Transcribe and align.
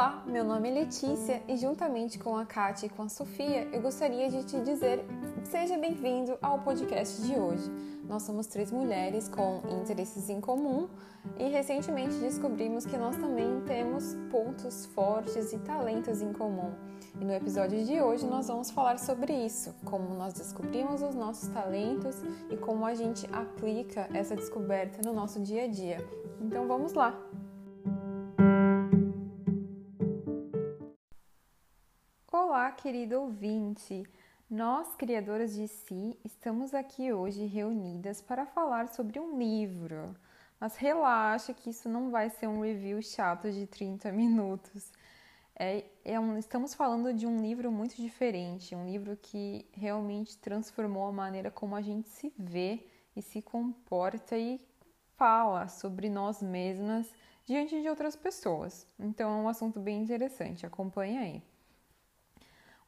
Olá, 0.00 0.22
meu 0.26 0.42
nome 0.42 0.70
é 0.70 0.72
Letícia 0.72 1.42
e 1.46 1.58
juntamente 1.58 2.18
com 2.18 2.34
a 2.34 2.46
Kátia 2.46 2.86
e 2.86 2.88
com 2.88 3.02
a 3.02 3.08
Sofia, 3.10 3.68
eu 3.70 3.82
gostaria 3.82 4.30
de 4.30 4.42
te 4.44 4.58
dizer 4.62 5.04
seja 5.44 5.76
bem-vindo 5.76 6.38
ao 6.40 6.60
podcast 6.60 7.20
de 7.20 7.38
hoje. 7.38 7.70
Nós 8.08 8.22
somos 8.22 8.46
três 8.46 8.72
mulheres 8.72 9.28
com 9.28 9.60
interesses 9.82 10.30
em 10.30 10.40
comum 10.40 10.88
e 11.38 11.50
recentemente 11.50 12.14
descobrimos 12.14 12.86
que 12.86 12.96
nós 12.96 13.14
também 13.18 13.60
temos 13.66 14.16
pontos 14.30 14.86
fortes 14.86 15.52
e 15.52 15.58
talentos 15.58 16.22
em 16.22 16.32
comum. 16.32 16.72
E 17.20 17.22
no 17.22 17.34
episódio 17.34 17.84
de 17.84 18.00
hoje 18.00 18.24
nós 18.24 18.48
vamos 18.48 18.70
falar 18.70 18.98
sobre 18.98 19.34
isso, 19.34 19.74
como 19.84 20.14
nós 20.14 20.32
descobrimos 20.32 21.02
os 21.02 21.14
nossos 21.14 21.50
talentos 21.50 22.16
e 22.48 22.56
como 22.56 22.86
a 22.86 22.94
gente 22.94 23.28
aplica 23.30 24.08
essa 24.14 24.34
descoberta 24.34 25.02
no 25.06 25.12
nosso 25.12 25.38
dia 25.40 25.64
a 25.64 25.68
dia. 25.68 25.98
Então 26.40 26.66
vamos 26.66 26.94
lá! 26.94 27.20
Querido 32.72 33.20
ouvinte! 33.20 34.04
Nós, 34.48 34.94
criadoras 34.94 35.54
de 35.54 35.66
si, 35.66 36.18
estamos 36.24 36.72
aqui 36.72 37.12
hoje 37.12 37.44
reunidas 37.44 38.22
para 38.22 38.46
falar 38.46 38.88
sobre 38.88 39.18
um 39.18 39.36
livro. 39.38 40.14
Mas 40.58 40.76
relaxa 40.76 41.52
que 41.52 41.70
isso 41.70 41.88
não 41.88 42.10
vai 42.10 42.30
ser 42.30 42.46
um 42.46 42.60
review 42.60 43.02
chato 43.02 43.50
de 43.50 43.66
30 43.66 44.12
minutos. 44.12 44.92
É, 45.58 45.84
é 46.04 46.18
um, 46.20 46.38
estamos 46.38 46.72
falando 46.74 47.12
de 47.12 47.26
um 47.26 47.40
livro 47.40 47.72
muito 47.72 47.96
diferente, 47.96 48.74
um 48.74 48.86
livro 48.86 49.16
que 49.16 49.66
realmente 49.72 50.38
transformou 50.38 51.06
a 51.06 51.12
maneira 51.12 51.50
como 51.50 51.74
a 51.74 51.82
gente 51.82 52.08
se 52.08 52.32
vê 52.38 52.86
e 53.16 53.22
se 53.22 53.42
comporta 53.42 54.36
e 54.38 54.60
fala 55.16 55.68
sobre 55.68 56.08
nós 56.08 56.40
mesmas 56.40 57.12
diante 57.44 57.80
de 57.82 57.88
outras 57.88 58.14
pessoas. 58.14 58.86
Então 58.98 59.30
é 59.30 59.42
um 59.42 59.48
assunto 59.48 59.80
bem 59.80 60.00
interessante, 60.02 60.64
acompanhe 60.64 61.18
aí. 61.18 61.49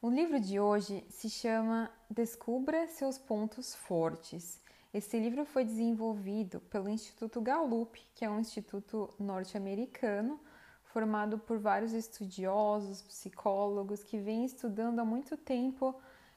O 0.03 0.09
livro 0.09 0.37
de 0.37 0.59
hoje 0.59 1.01
se 1.09 1.29
chama 1.29 1.89
Descubra 2.09 2.89
seus 2.89 3.17
pontos 3.17 3.73
fortes. 3.73 4.59
Esse 4.93 5.17
livro 5.17 5.45
foi 5.45 5.63
desenvolvido 5.63 6.59
pelo 6.59 6.89
Instituto 6.89 7.39
Gallup, 7.39 7.97
que 8.13 8.25
é 8.25 8.29
um 8.29 8.37
instituto 8.37 9.09
norte-americano 9.17 10.37
formado 10.83 11.39
por 11.39 11.57
vários 11.57 11.93
estudiosos, 11.93 13.01
psicólogos 13.01 14.03
que 14.03 14.17
vêm 14.17 14.43
estudando 14.43 14.99
há 14.99 15.05
muito 15.05 15.37
tempo 15.37 15.95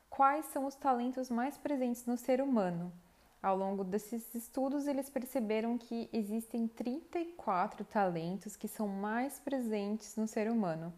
quais 0.09 0.45
são 0.45 0.65
os 0.65 0.77
talentos 0.77 1.29
mais 1.29 1.59
presentes 1.59 2.07
no 2.07 2.17
ser 2.17 2.41
humano. 2.41 2.93
Ao 3.43 3.57
longo 3.57 3.83
desses 3.83 4.33
estudos, 4.33 4.87
eles 4.87 5.11
perceberam 5.11 5.77
que 5.77 6.09
existem 6.13 6.69
34 6.69 7.85
talentos 7.85 8.55
que 8.55 8.69
são 8.69 8.87
mais 8.87 9.41
presentes 9.41 10.15
no 10.15 10.29
ser 10.29 10.49
humano. 10.49 10.95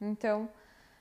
Então, 0.00 0.48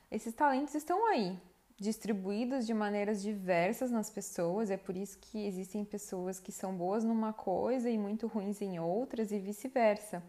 esses 0.09 0.33
talentos 0.33 0.73
estão 0.73 1.05
aí, 1.07 1.37
distribuídos 1.77 2.65
de 2.65 2.73
maneiras 2.73 3.21
diversas 3.21 3.91
nas 3.91 4.09
pessoas, 4.09 4.71
é 4.71 4.77
por 4.77 4.95
isso 4.95 5.17
que 5.19 5.45
existem 5.45 5.85
pessoas 5.85 6.39
que 6.39 6.51
são 6.51 6.73
boas 6.73 7.03
numa 7.03 7.33
coisa 7.33 7.89
e 7.89 7.97
muito 7.97 8.25
ruins 8.25 8.61
em 8.61 8.79
outras 8.79 9.31
e 9.31 9.39
vice-versa. 9.39 10.23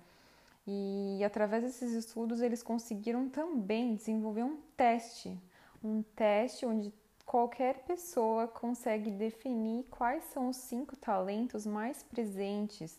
E 0.66 1.24
através 1.24 1.62
desses 1.62 1.92
estudos 1.92 2.42
eles 2.42 2.62
conseguiram 2.62 3.28
também 3.28 3.94
desenvolver 3.94 4.42
um 4.42 4.58
teste, 4.76 5.38
um 5.82 6.02
teste 6.02 6.66
onde 6.66 6.92
qualquer 7.24 7.84
pessoa 7.84 8.46
consegue 8.46 9.10
definir 9.10 9.84
quais 9.84 10.24
são 10.24 10.48
os 10.48 10.56
cinco 10.56 10.96
talentos 10.96 11.64
mais 11.64 12.02
presentes, 12.02 12.98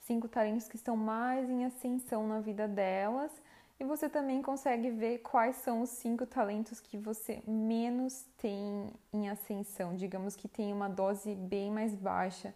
cinco 0.00 0.26
talentos 0.26 0.66
que 0.66 0.76
estão 0.76 0.96
mais 0.96 1.48
em 1.48 1.64
ascensão 1.64 2.26
na 2.26 2.40
vida 2.40 2.66
delas 2.66 3.30
e 3.78 3.84
você 3.84 4.08
também 4.08 4.40
consegue 4.40 4.90
ver 4.90 5.18
quais 5.18 5.56
são 5.56 5.82
os 5.82 5.90
cinco 5.90 6.24
talentos 6.24 6.80
que 6.80 6.96
você 6.96 7.42
menos 7.46 8.24
tem 8.38 8.92
em 9.12 9.28
ascensão, 9.28 9.96
digamos 9.96 10.36
que 10.36 10.46
tem 10.46 10.72
uma 10.72 10.88
dose 10.88 11.34
bem 11.34 11.70
mais 11.70 11.94
baixa 11.94 12.54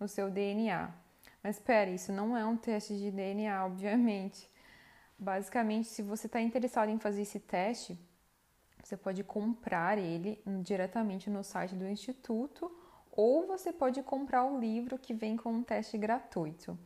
no 0.00 0.08
seu 0.08 0.30
DNA. 0.30 0.90
Mas 1.42 1.56
espera, 1.56 1.90
isso 1.90 2.12
não 2.12 2.36
é 2.36 2.44
um 2.44 2.56
teste 2.56 2.96
de 2.96 3.10
DNA, 3.10 3.64
obviamente. 3.66 4.50
Basicamente, 5.18 5.88
se 5.88 6.02
você 6.02 6.26
está 6.26 6.40
interessado 6.40 6.88
em 6.88 6.98
fazer 6.98 7.22
esse 7.22 7.38
teste, 7.38 7.98
você 8.82 8.96
pode 8.96 9.22
comprar 9.22 9.98
ele 9.98 10.42
diretamente 10.62 11.30
no 11.30 11.44
site 11.44 11.74
do 11.74 11.86
Instituto 11.86 12.70
ou 13.10 13.46
você 13.46 13.72
pode 13.72 14.02
comprar 14.02 14.44
o 14.44 14.58
livro 14.58 14.98
que 14.98 15.14
vem 15.14 15.36
com 15.36 15.52
um 15.52 15.62
teste 15.62 15.96
gratuito. 15.96 16.76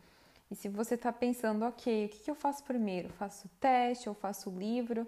E 0.51 0.57
se 0.57 0.69
você 0.69 0.95
está 0.95 1.13
pensando, 1.13 1.65
ok, 1.65 2.07
o 2.07 2.09
que, 2.09 2.19
que 2.21 2.31
eu 2.31 2.35
faço 2.35 2.65
primeiro? 2.65 3.11
Faço 3.11 3.47
o 3.47 3.51
teste 3.61 4.09
ou 4.09 4.15
faço 4.15 4.51
o 4.51 4.59
livro? 4.59 5.07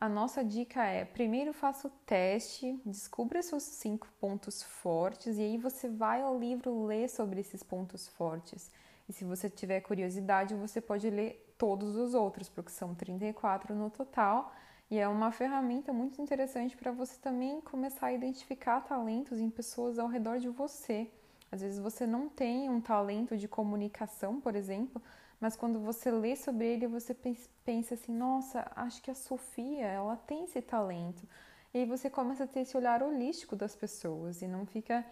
A 0.00 0.08
nossa 0.08 0.42
dica 0.42 0.84
é: 0.84 1.04
primeiro 1.04 1.52
faça 1.52 1.86
o 1.86 1.90
teste, 2.04 2.80
descubra 2.84 3.42
seus 3.42 3.62
cinco 3.62 4.08
pontos 4.18 4.62
fortes 4.62 5.38
e 5.38 5.42
aí 5.42 5.58
você 5.58 5.88
vai 5.88 6.22
ao 6.22 6.38
livro 6.38 6.84
ler 6.86 7.08
sobre 7.08 7.40
esses 7.40 7.62
pontos 7.62 8.08
fortes. 8.08 8.70
E 9.08 9.12
se 9.12 9.24
você 9.24 9.48
tiver 9.50 9.80
curiosidade, 9.80 10.54
você 10.54 10.80
pode 10.80 11.08
ler 11.10 11.54
todos 11.58 11.94
os 11.96 12.14
outros, 12.14 12.48
porque 12.48 12.70
são 12.70 12.94
34 12.94 13.74
no 13.74 13.90
total. 13.90 14.52
E 14.90 14.98
é 14.98 15.06
uma 15.06 15.30
ferramenta 15.30 15.92
muito 15.92 16.20
interessante 16.20 16.76
para 16.76 16.90
você 16.90 17.16
também 17.20 17.60
começar 17.60 18.06
a 18.06 18.12
identificar 18.12 18.80
talentos 18.80 19.38
em 19.38 19.48
pessoas 19.48 19.98
ao 19.98 20.08
redor 20.08 20.38
de 20.38 20.48
você. 20.48 21.10
Às 21.52 21.60
vezes 21.60 21.78
você 21.78 22.06
não 22.06 22.30
tem 22.30 22.70
um 22.70 22.80
talento 22.80 23.36
de 23.36 23.46
comunicação, 23.46 24.40
por 24.40 24.56
exemplo, 24.56 25.02
mas 25.38 25.54
quando 25.54 25.78
você 25.78 26.10
lê 26.10 26.34
sobre 26.34 26.66
ele, 26.66 26.86
você 26.86 27.14
pensa 27.62 27.94
assim: 27.94 28.14
nossa, 28.14 28.72
acho 28.74 29.02
que 29.02 29.10
a 29.10 29.14
Sofia, 29.14 29.86
ela 29.86 30.16
tem 30.16 30.44
esse 30.44 30.62
talento. 30.62 31.28
E 31.74 31.78
aí 31.78 31.84
você 31.84 32.08
começa 32.08 32.44
a 32.44 32.46
ter 32.46 32.60
esse 32.60 32.74
olhar 32.74 33.02
holístico 33.02 33.54
das 33.54 33.76
pessoas 33.76 34.40
e 34.40 34.48
não 34.48 34.64
fica 34.64 35.04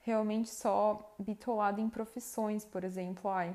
realmente 0.00 0.48
só 0.48 1.14
bitolado 1.18 1.80
em 1.80 1.88
profissões, 1.90 2.64
por 2.64 2.84
exemplo, 2.84 3.30
ai, 3.30 3.54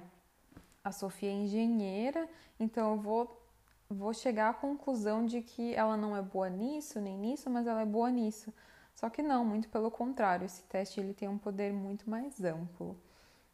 a 0.83 0.91
Sofia 0.91 1.29
é 1.29 1.33
engenheira, 1.33 2.29
então 2.59 2.91
eu 2.91 2.97
vou 3.01 3.43
vou 3.89 4.13
chegar 4.13 4.49
à 4.49 4.53
conclusão 4.53 5.25
de 5.25 5.41
que 5.41 5.73
ela 5.73 5.95
não 5.95 6.15
é 6.15 6.21
boa 6.21 6.49
nisso, 6.49 6.99
nem 6.99 7.17
nisso, 7.17 7.49
mas 7.49 7.65
ela 7.65 7.81
é 7.81 7.85
boa 7.85 8.11
nisso. 8.11 8.53
Só 8.97 9.11
que 9.11 9.21
não, 9.21 9.45
muito 9.45 9.69
pelo 9.69 9.91
contrário, 9.91 10.45
esse 10.45 10.63
teste 10.63 10.99
ele 10.99 11.13
tem 11.13 11.29
um 11.29 11.37
poder 11.37 11.71
muito 11.71 12.09
mais 12.09 12.43
amplo. 12.43 12.99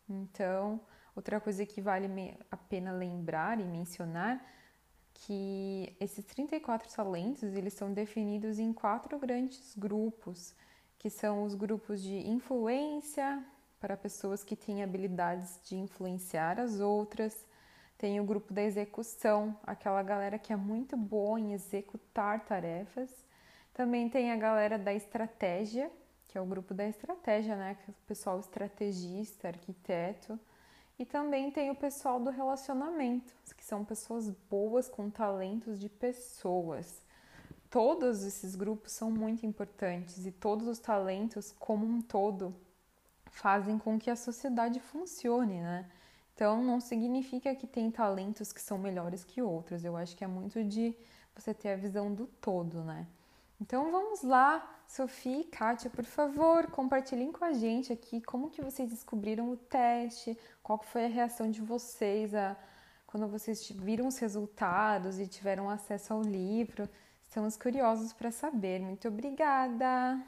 Então, 0.07 0.79
outra 1.13 1.37
coisa 1.41 1.65
que 1.65 1.81
vale 1.81 2.07
a 2.49 2.55
pena 2.55 2.93
lembrar 2.93 3.59
e 3.59 3.65
mencionar 3.65 4.41
que 5.13 5.93
esses 5.99 6.23
34 6.23 6.89
talentos, 6.89 7.43
eles 7.55 7.73
são 7.73 7.91
definidos 7.91 8.57
em 8.57 8.71
quatro 8.71 9.19
grandes 9.19 9.75
grupos, 9.75 10.55
que 10.97 11.09
são 11.09 11.43
os 11.43 11.55
grupos 11.55 12.01
de 12.01 12.25
influência 12.25 13.43
para 13.81 13.97
pessoas 13.97 14.45
que 14.45 14.55
têm 14.55 14.81
habilidades 14.81 15.59
de 15.65 15.75
influenciar 15.75 16.57
as 16.57 16.79
outras, 16.79 17.45
tem 17.97 18.17
o 18.17 18.23
grupo 18.23 18.53
da 18.53 18.63
execução, 18.63 19.59
aquela 19.67 20.01
galera 20.01 20.39
que 20.39 20.53
é 20.53 20.55
muito 20.55 20.95
boa 20.95 21.37
em 21.37 21.51
executar 21.51 22.45
tarefas, 22.45 23.22
também 23.73 24.07
tem 24.07 24.31
a 24.31 24.35
galera 24.35 24.77
da 24.77 24.93
estratégia, 24.93 25.91
que 26.27 26.37
é 26.37 26.41
o 26.41 26.45
grupo 26.45 26.73
da 26.73 26.87
estratégia, 26.87 27.55
né? 27.55 27.77
É 27.87 27.91
o 27.91 27.93
pessoal 28.07 28.39
estrategista, 28.39 29.47
arquiteto. 29.47 30.39
E 30.97 31.05
também 31.05 31.49
tem 31.49 31.71
o 31.71 31.75
pessoal 31.75 32.19
do 32.19 32.29
relacionamento, 32.29 33.33
que 33.57 33.65
são 33.65 33.83
pessoas 33.83 34.29
boas 34.49 34.87
com 34.87 35.09
talentos 35.09 35.79
de 35.79 35.89
pessoas. 35.89 37.01
Todos 37.69 38.23
esses 38.23 38.55
grupos 38.55 38.91
são 38.91 39.09
muito 39.09 39.45
importantes 39.45 40.25
e 40.27 40.31
todos 40.31 40.67
os 40.67 40.77
talentos, 40.77 41.51
como 41.57 41.83
um 41.83 41.99
todo, 41.99 42.55
fazem 43.31 43.79
com 43.79 43.97
que 43.97 44.11
a 44.11 44.15
sociedade 44.15 44.79
funcione, 44.79 45.59
né? 45.59 45.89
Então, 46.35 46.63
não 46.63 46.79
significa 46.79 47.55
que 47.55 47.65
tem 47.65 47.89
talentos 47.89 48.53
que 48.53 48.61
são 48.61 48.77
melhores 48.77 49.23
que 49.23 49.41
outros. 49.41 49.83
Eu 49.83 49.97
acho 49.97 50.15
que 50.15 50.23
é 50.23 50.27
muito 50.27 50.63
de 50.63 50.95
você 51.35 51.53
ter 51.53 51.69
a 51.69 51.75
visão 51.75 52.13
do 52.13 52.27
todo, 52.27 52.83
né? 52.83 53.07
Então 53.59 53.91
vamos 53.91 54.21
lá, 54.23 54.83
Sofia 54.87 55.39
e 55.39 55.43
Kátia, 55.45 55.89
por 55.89 56.05
favor, 56.05 56.67
compartilhem 56.67 57.31
com 57.31 57.45
a 57.45 57.53
gente 57.53 57.93
aqui 57.93 58.21
como 58.21 58.49
que 58.49 58.61
vocês 58.61 58.89
descobriram 58.89 59.49
o 59.51 59.57
teste, 59.57 60.37
qual 60.61 60.81
foi 60.83 61.05
a 61.05 61.07
reação 61.07 61.49
de 61.49 61.61
vocês 61.61 62.33
a, 62.35 62.57
quando 63.07 63.27
vocês 63.27 63.69
viram 63.69 64.07
os 64.07 64.17
resultados 64.17 65.19
e 65.19 65.27
tiveram 65.27 65.69
acesso 65.69 66.13
ao 66.13 66.21
livro. 66.21 66.89
Estamos 67.27 67.57
curiosos 67.57 68.13
para 68.13 68.31
saber. 68.31 68.79
Muito 68.79 69.07
obrigada! 69.07 70.23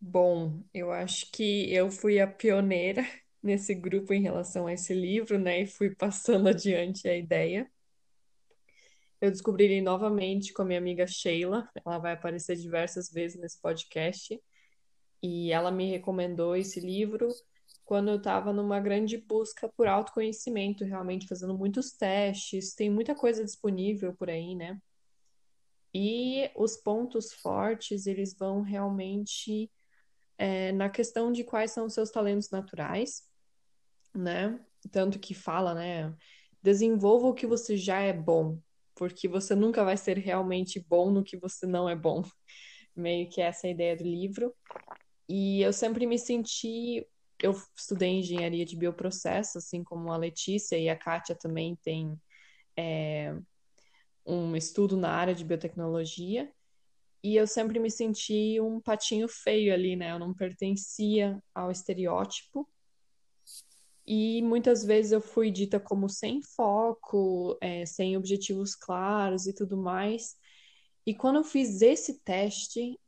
Bom, 0.00 0.62
eu 0.72 0.92
acho 0.92 1.30
que 1.32 1.72
eu 1.72 1.90
fui 1.90 2.20
a 2.20 2.26
pioneira 2.26 3.02
nesse 3.42 3.74
grupo 3.74 4.12
em 4.12 4.20
relação 4.22 4.66
a 4.66 4.72
esse 4.72 4.92
livro, 4.94 5.38
né? 5.38 5.62
E 5.62 5.66
fui 5.66 5.90
passando 5.94 6.48
adiante 6.50 7.08
a 7.08 7.16
ideia. 7.16 7.70
Eu 9.24 9.30
descobri 9.30 9.64
ele 9.64 9.80
novamente 9.80 10.52
com 10.52 10.60
a 10.60 10.64
minha 10.66 10.78
amiga 10.78 11.06
Sheila. 11.06 11.66
Ela 11.74 11.96
vai 11.96 12.12
aparecer 12.12 12.56
diversas 12.56 13.10
vezes 13.10 13.40
nesse 13.40 13.58
podcast. 13.58 14.38
E 15.22 15.50
ela 15.50 15.70
me 15.70 15.90
recomendou 15.90 16.54
esse 16.54 16.78
livro. 16.78 17.30
quando 17.86 18.10
eu 18.10 18.16
estava 18.16 18.52
numa 18.52 18.78
grande 18.80 19.16
busca 19.16 19.66
por 19.66 19.86
autoconhecimento, 19.86 20.84
realmente 20.84 21.26
fazendo 21.26 21.56
muitos 21.56 21.92
testes, 21.92 22.74
tem 22.74 22.90
muita 22.90 23.14
coisa 23.14 23.42
disponível 23.42 24.14
por 24.14 24.28
aí, 24.28 24.54
né? 24.54 24.78
E 25.94 26.50
os 26.54 26.76
pontos 26.76 27.32
fortes, 27.32 28.06
eles 28.06 28.34
vão 28.36 28.60
realmente 28.60 29.70
é, 30.36 30.70
na 30.72 30.90
questão 30.90 31.32
de 31.32 31.44
quais 31.44 31.70
são 31.70 31.86
os 31.86 31.94
seus 31.94 32.10
talentos 32.10 32.50
naturais, 32.50 33.26
né? 34.14 34.60
Tanto 34.90 35.18
que 35.18 35.32
fala, 35.32 35.74
né? 35.74 36.14
Desenvolva 36.62 37.28
o 37.28 37.34
que 37.34 37.46
você 37.46 37.74
já 37.74 38.00
é 38.00 38.12
bom, 38.12 38.58
porque 38.94 39.28
você 39.28 39.54
nunca 39.54 39.84
vai 39.84 39.96
ser 39.96 40.18
realmente 40.18 40.84
bom 40.88 41.10
no 41.10 41.24
que 41.24 41.36
você 41.36 41.66
não 41.66 41.88
é 41.88 41.96
bom. 41.96 42.22
Meio 42.96 43.28
que 43.28 43.40
essa 43.40 43.66
é 43.66 43.70
a 43.70 43.72
ideia 43.72 43.96
do 43.96 44.04
livro. 44.04 44.54
E 45.28 45.62
eu 45.62 45.72
sempre 45.72 46.06
me 46.06 46.18
senti. 46.18 47.06
Eu 47.42 47.52
estudei 47.76 48.10
engenharia 48.20 48.64
de 48.64 48.76
bioprocesso, 48.76 49.58
assim 49.58 49.82
como 49.82 50.12
a 50.12 50.16
Letícia 50.16 50.78
e 50.78 50.88
a 50.88 50.96
Kátia 50.96 51.34
também 51.34 51.76
tem 51.82 52.16
é, 52.76 53.36
um 54.24 54.54
estudo 54.56 54.96
na 54.96 55.10
área 55.10 55.34
de 55.34 55.44
biotecnologia 55.44 56.50
e 57.24 57.36
eu 57.36 57.46
sempre 57.46 57.78
me 57.78 57.90
senti 57.90 58.60
um 58.60 58.78
patinho 58.78 59.26
feio 59.26 59.72
ali, 59.72 59.96
né? 59.96 60.12
Eu 60.12 60.18
não 60.18 60.34
pertencia 60.34 61.42
ao 61.54 61.70
estereótipo. 61.70 62.68
E 64.06 64.42
muitas 64.42 64.84
vezes 64.84 65.12
eu 65.12 65.20
fui 65.20 65.50
dita 65.50 65.80
como 65.80 66.08
sem 66.08 66.42
foco, 66.42 67.56
é, 67.60 67.86
sem 67.86 68.16
objetivos 68.16 68.74
claros 68.74 69.46
e 69.46 69.54
tudo 69.54 69.76
mais. 69.76 70.36
E 71.06 71.14
quando 71.14 71.36
eu 71.36 71.44
fiz 71.44 71.82
esse 71.82 72.20
teste, 72.22 72.98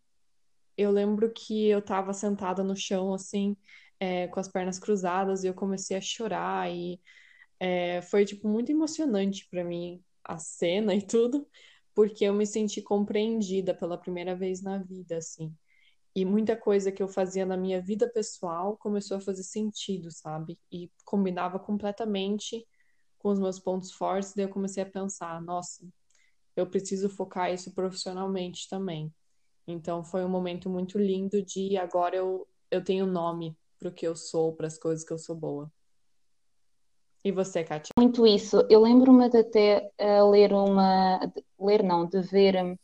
eu 0.76 0.90
lembro 0.90 1.32
que 1.32 1.69
eu 1.69 1.81
estava 1.81 2.12
sentada 2.12 2.62
no 2.64 2.76
chão, 2.76 3.14
assim, 3.14 3.56
é, 4.00 4.28
com 4.28 4.40
as 4.40 4.48
pernas 4.48 4.78
cruzadas, 4.78 5.44
e 5.44 5.48
eu 5.48 5.54
comecei 5.54 5.96
a 5.96 6.00
chorar. 6.00 6.70
E 6.75 7.00
é, 7.60 8.02
foi, 8.02 8.25
tipo, 8.25 8.49
muito 8.49 8.70
emocionante 8.72 9.49
para 9.50 9.64
mim 9.64 10.02
a 10.25 10.38
cena 10.38 10.94
e 10.94 11.06
tudo, 11.06 11.49
porque 11.94 12.25
eu 12.25 12.34
me 12.34 12.46
senti 12.46 12.82
compreendida 12.82 13.75
pela 13.75 13.99
primeira 13.99 14.34
vez 14.37 14.62
na 14.62 14.78
vida, 14.78 15.19
assim. 15.19 15.54
E 16.16 16.24
muita 16.24 16.56
coisa 16.56 16.90
que 16.90 17.02
eu 17.02 17.08
fazia 17.08 17.44
na 17.44 17.58
minha 17.58 17.78
vida 17.78 18.08
pessoal 18.08 18.74
começou 18.78 19.18
a 19.18 19.20
fazer 19.20 19.42
sentido, 19.42 20.10
sabe? 20.10 20.58
E 20.72 20.90
combinava 21.04 21.58
completamente 21.58 22.66
com 23.18 23.28
os 23.28 23.38
meus 23.38 23.60
pontos 23.60 23.92
fortes, 23.92 24.32
daí 24.34 24.46
eu 24.46 24.48
comecei 24.48 24.82
a 24.82 24.90
pensar, 24.90 25.42
nossa, 25.42 25.86
eu 26.56 26.66
preciso 26.66 27.10
focar 27.10 27.52
isso 27.52 27.74
profissionalmente 27.74 28.66
também. 28.66 29.12
Então 29.66 30.02
foi 30.02 30.24
um 30.24 30.28
momento 30.28 30.70
muito 30.70 30.98
lindo 30.98 31.42
de 31.42 31.76
agora 31.76 32.16
eu, 32.16 32.48
eu 32.70 32.82
tenho 32.82 33.04
nome 33.04 33.54
para 33.78 33.90
o 33.90 33.92
que 33.92 34.08
eu 34.08 34.16
sou, 34.16 34.54
para 34.54 34.68
as 34.68 34.78
coisas 34.78 35.04
que 35.04 35.12
eu 35.12 35.18
sou 35.18 35.36
boa. 35.36 35.70
E 37.22 37.30
você, 37.30 37.62
Kátia? 37.62 37.90
Muito 37.98 38.26
isso. 38.26 38.64
Eu 38.70 38.80
lembro-me 38.80 39.28
de 39.28 39.36
até 39.36 39.90
uh, 40.00 40.30
ler 40.30 40.54
uma. 40.54 41.18
De, 41.26 41.44
ler 41.60 41.82
não, 41.82 42.06
de 42.06 42.22
ver 42.22 42.78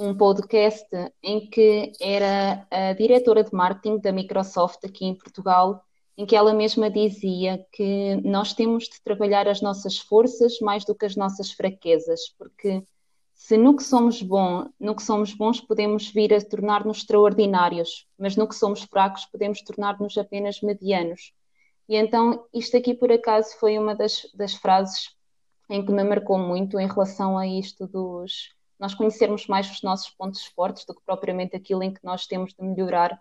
um, 0.00 0.16
podcast 0.16 0.88
em 1.22 1.48
que 1.48 1.92
era 2.00 2.66
a 2.70 2.92
diretora 2.94 3.44
de 3.44 3.52
marketing 3.52 3.98
da 3.98 4.10
Microsoft 4.10 4.82
aqui 4.84 5.04
em 5.04 5.14
Portugal, 5.14 5.84
em 6.16 6.24
que 6.24 6.34
ela 6.34 6.54
mesma 6.54 6.90
dizia 6.90 7.64
que 7.72 8.16
nós 8.24 8.54
temos 8.54 8.84
de 8.84 9.00
trabalhar 9.04 9.46
as 9.46 9.60
nossas 9.60 9.98
forças 9.98 10.58
mais 10.60 10.84
do 10.84 10.94
que 10.94 11.04
as 11.04 11.16
nossas 11.16 11.52
fraquezas, 11.52 12.30
porque 12.38 12.82
se 13.34 13.56
no 13.56 13.76
que 13.76 13.82
somos 13.82 14.22
bom, 14.22 14.68
no 14.78 14.94
que 14.94 15.02
somos 15.02 15.34
bons 15.34 15.60
podemos 15.60 16.08
vir 16.10 16.32
a 16.34 16.40
tornar-nos 16.40 16.98
extraordinários, 16.98 18.06
mas 18.18 18.36
no 18.36 18.48
que 18.48 18.54
somos 18.54 18.82
fracos 18.82 19.26
podemos 19.26 19.62
tornar-nos 19.62 20.16
apenas 20.16 20.60
medianos. 20.62 21.32
E 21.88 21.96
então, 21.96 22.46
isto 22.54 22.76
aqui 22.76 22.94
por 22.94 23.10
acaso 23.12 23.56
foi 23.58 23.78
uma 23.78 23.94
das, 23.94 24.26
das 24.34 24.54
frases 24.54 25.10
em 25.68 25.84
que 25.84 25.92
me 25.92 26.04
marcou 26.04 26.38
muito 26.38 26.78
em 26.78 26.86
relação 26.86 27.36
a 27.36 27.46
isto 27.46 27.86
dos 27.86 28.50
nós 28.80 28.94
conhecermos 28.94 29.46
mais 29.46 29.70
os 29.70 29.82
nossos 29.82 30.10
pontos 30.10 30.44
fortes 30.46 30.84
do 30.84 30.94
que 30.94 31.02
propriamente 31.04 31.54
aquilo 31.54 31.82
em 31.82 31.92
que 31.92 32.02
nós 32.02 32.26
temos 32.26 32.54
de 32.54 32.64
melhorar, 32.64 33.20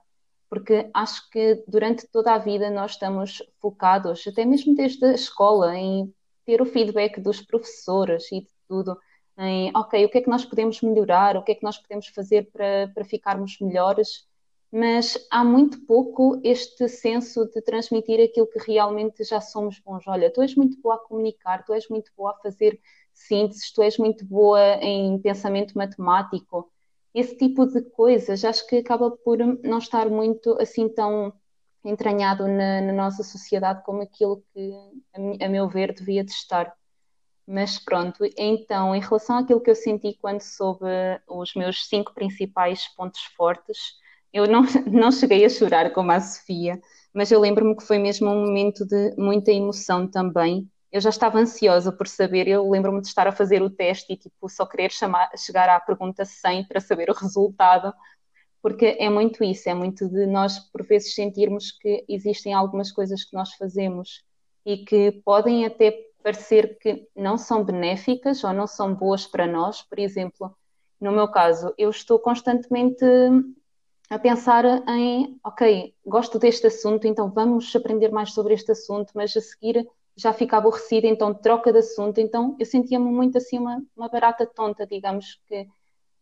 porque 0.50 0.89
acho 0.94 1.29
que 1.29 1.63
durante 1.67 2.07
toda 2.07 2.33
a 2.33 2.38
vida 2.38 2.71
nós 2.71 2.91
estamos 2.91 3.44
focados, 3.61 4.25
até 4.25 4.45
mesmo 4.45 4.73
desde 4.73 5.06
a 5.06 5.13
escola, 5.13 5.77
em 5.77 6.11
ter 6.45 6.61
o 6.61 6.65
feedback 6.65 7.19
dos 7.19 7.41
professores 7.41 8.31
e 8.31 8.41
de 8.41 8.50
tudo, 8.67 8.97
em 9.38 9.71
ok, 9.75 10.06
o 10.06 10.09
que 10.09 10.17
é 10.17 10.21
que 10.21 10.29
nós 10.29 10.45
podemos 10.45 10.81
melhorar, 10.81 11.38
o 11.38 11.44
que 11.44 11.51
é 11.51 11.56
que 11.56 11.63
nós 11.63 11.77
podemos 11.77 12.07
fazer 12.07 12.50
para, 12.51 12.91
para 12.94 13.06
ficarmos 13.06 13.59
melhores 13.59 14.27
mas 14.71 15.17
há 15.31 15.44
muito 15.44 15.83
pouco 15.85 16.39
este 16.44 16.88
senso 16.88 17.45
de 17.45 17.61
transmitir 17.61 18.23
aquilo 18.23 18.47
que 18.47 18.59
realmente 18.59 19.23
já 19.23 19.41
somos 19.41 19.79
bons. 19.79 20.07
Olha, 20.07 20.31
tu 20.31 20.41
és 20.41 20.56
muito 20.56 20.79
boa 20.79 20.95
a 20.95 21.00
comunicar, 21.00 21.65
tu 21.65 21.73
és 21.73 21.88
muito 21.89 22.11
boa 22.15 22.31
a 22.31 22.35
fazer 22.35 22.79
sínteses, 23.27 23.71
tu 23.71 23.81
és 23.81 23.98
muito 23.98 24.25
boa 24.25 24.60
em 24.81 25.19
pensamento 25.19 25.77
matemático. 25.77 26.71
Esse 27.13 27.36
tipo 27.38 27.66
de 27.66 27.81
coisas 27.81 28.45
acho 28.45 28.68
que 28.68 28.77
acaba 28.77 29.12
por 29.12 29.38
não 29.38 29.77
estar 29.80 30.10
muito 30.10 30.56
assim 30.62 30.88
tão 30.89 31.33
entranhado 31.83 32.48
na, 32.48 32.81
na 32.81 32.94
nossa 32.94 33.24
sociedade 33.24 33.83
como 33.83 34.01
aquilo 34.01 34.44
que, 34.54 34.71
a, 35.42 35.45
a 35.45 35.50
meu 35.50 35.68
ver, 35.68 35.94
devia 35.94 36.24
de 36.24 36.31
estar. 36.31 36.74
Mas 37.48 37.80
pronto, 37.80 38.24
então, 38.38 38.95
em 38.95 39.01
relação 39.01 39.38
àquilo 39.38 39.62
que 39.62 39.71
eu 39.71 39.75
senti 39.75 40.18
quando 40.21 40.42
soube 40.42 40.86
os 41.27 41.56
meus 41.56 41.88
cinco 41.88 42.13
principais 42.13 42.88
pontos 42.95 43.21
fortes, 43.36 43.77
eu 44.31 44.48
não, 44.48 44.62
não 44.86 45.12
cheguei 45.12 45.44
a 45.45 45.50
chorar 45.50 45.92
como 45.92 46.12
a 46.12 46.19
Sofia, 46.19 46.80
mas 47.13 47.31
eu 47.31 47.39
lembro-me 47.39 47.75
que 47.75 47.83
foi 47.83 47.98
mesmo 47.98 48.30
um 48.30 48.45
momento 48.45 48.86
de 48.86 49.16
muita 49.18 49.51
emoção 49.51 50.07
também. 50.07 50.69
Eu 50.91 51.01
já 51.01 51.09
estava 51.09 51.38
ansiosa 51.38 51.91
por 51.91 52.07
saber, 52.07 52.47
eu 52.47 52.68
lembro-me 52.69 53.01
de 53.01 53.07
estar 53.07 53.27
a 53.27 53.31
fazer 53.31 53.62
o 53.62 53.69
teste 53.69 54.13
e 54.13 54.18
tipo, 54.18 54.50
só 54.50 54.65
querer 54.65 54.91
chamar, 54.91 55.30
chegar 55.38 55.69
à 55.69 55.80
pergunta 55.80 56.25
100 56.25 56.65
para 56.65 56.80
saber 56.80 57.09
o 57.09 57.13
resultado, 57.19 57.94
porque 58.62 58.97
é 59.00 59.09
muito 59.09 59.44
isso, 59.44 59.69
é 59.69 59.74
muito 59.74 60.09
de 60.09 60.25
nós 60.25 60.59
por 60.59 60.83
vezes 60.83 61.13
sentirmos 61.13 61.71
que 61.71 62.03
existem 62.09 62.53
algumas 62.53 62.91
coisas 62.91 63.24
que 63.24 63.36
nós 63.36 63.53
fazemos 63.53 64.24
e 64.65 64.77
que 64.77 65.12
podem 65.24 65.65
até 65.65 66.09
parecer 66.24 66.77
que 66.80 67.07
não 67.15 67.38
são 67.38 67.63
benéficas 67.63 68.44
ou 68.44 68.51
não 68.51 68.68
são 68.68 68.94
boas 68.94 69.25
para 69.25 69.47
nós. 69.47 69.81
Por 69.81 70.00
exemplo, 70.00 70.56
no 71.00 71.12
meu 71.12 71.27
caso, 71.30 71.74
eu 71.77 71.89
estou 71.89 72.19
constantemente 72.19 73.06
a 74.09 74.18
pensar 74.18 74.65
em, 74.89 75.39
ok, 75.44 75.94
gosto 76.06 76.39
deste 76.39 76.68
assunto, 76.68 77.07
então 77.07 77.30
vamos 77.30 77.74
aprender 77.75 78.12
mais 78.12 78.33
sobre 78.33 78.53
este 78.53 78.71
assunto, 78.71 79.12
mas 79.13 79.35
a 79.38 79.42
seguir 79.42 79.88
já 80.19 80.33
fica 80.33 80.57
aborrecida, 80.57 81.07
então 81.07 81.33
troca 81.33 81.71
de 81.71 81.80
assunto. 81.80 82.19
Então 82.19 82.56
eu 82.59 82.66
sentia-me 82.66 83.09
muito 83.09 83.38
assim 83.38 83.57
uma, 83.57 83.81
uma 83.95 84.09
barata 84.09 84.45
tonta, 84.45 84.85
digamos, 84.85 85.40
que 85.47 85.68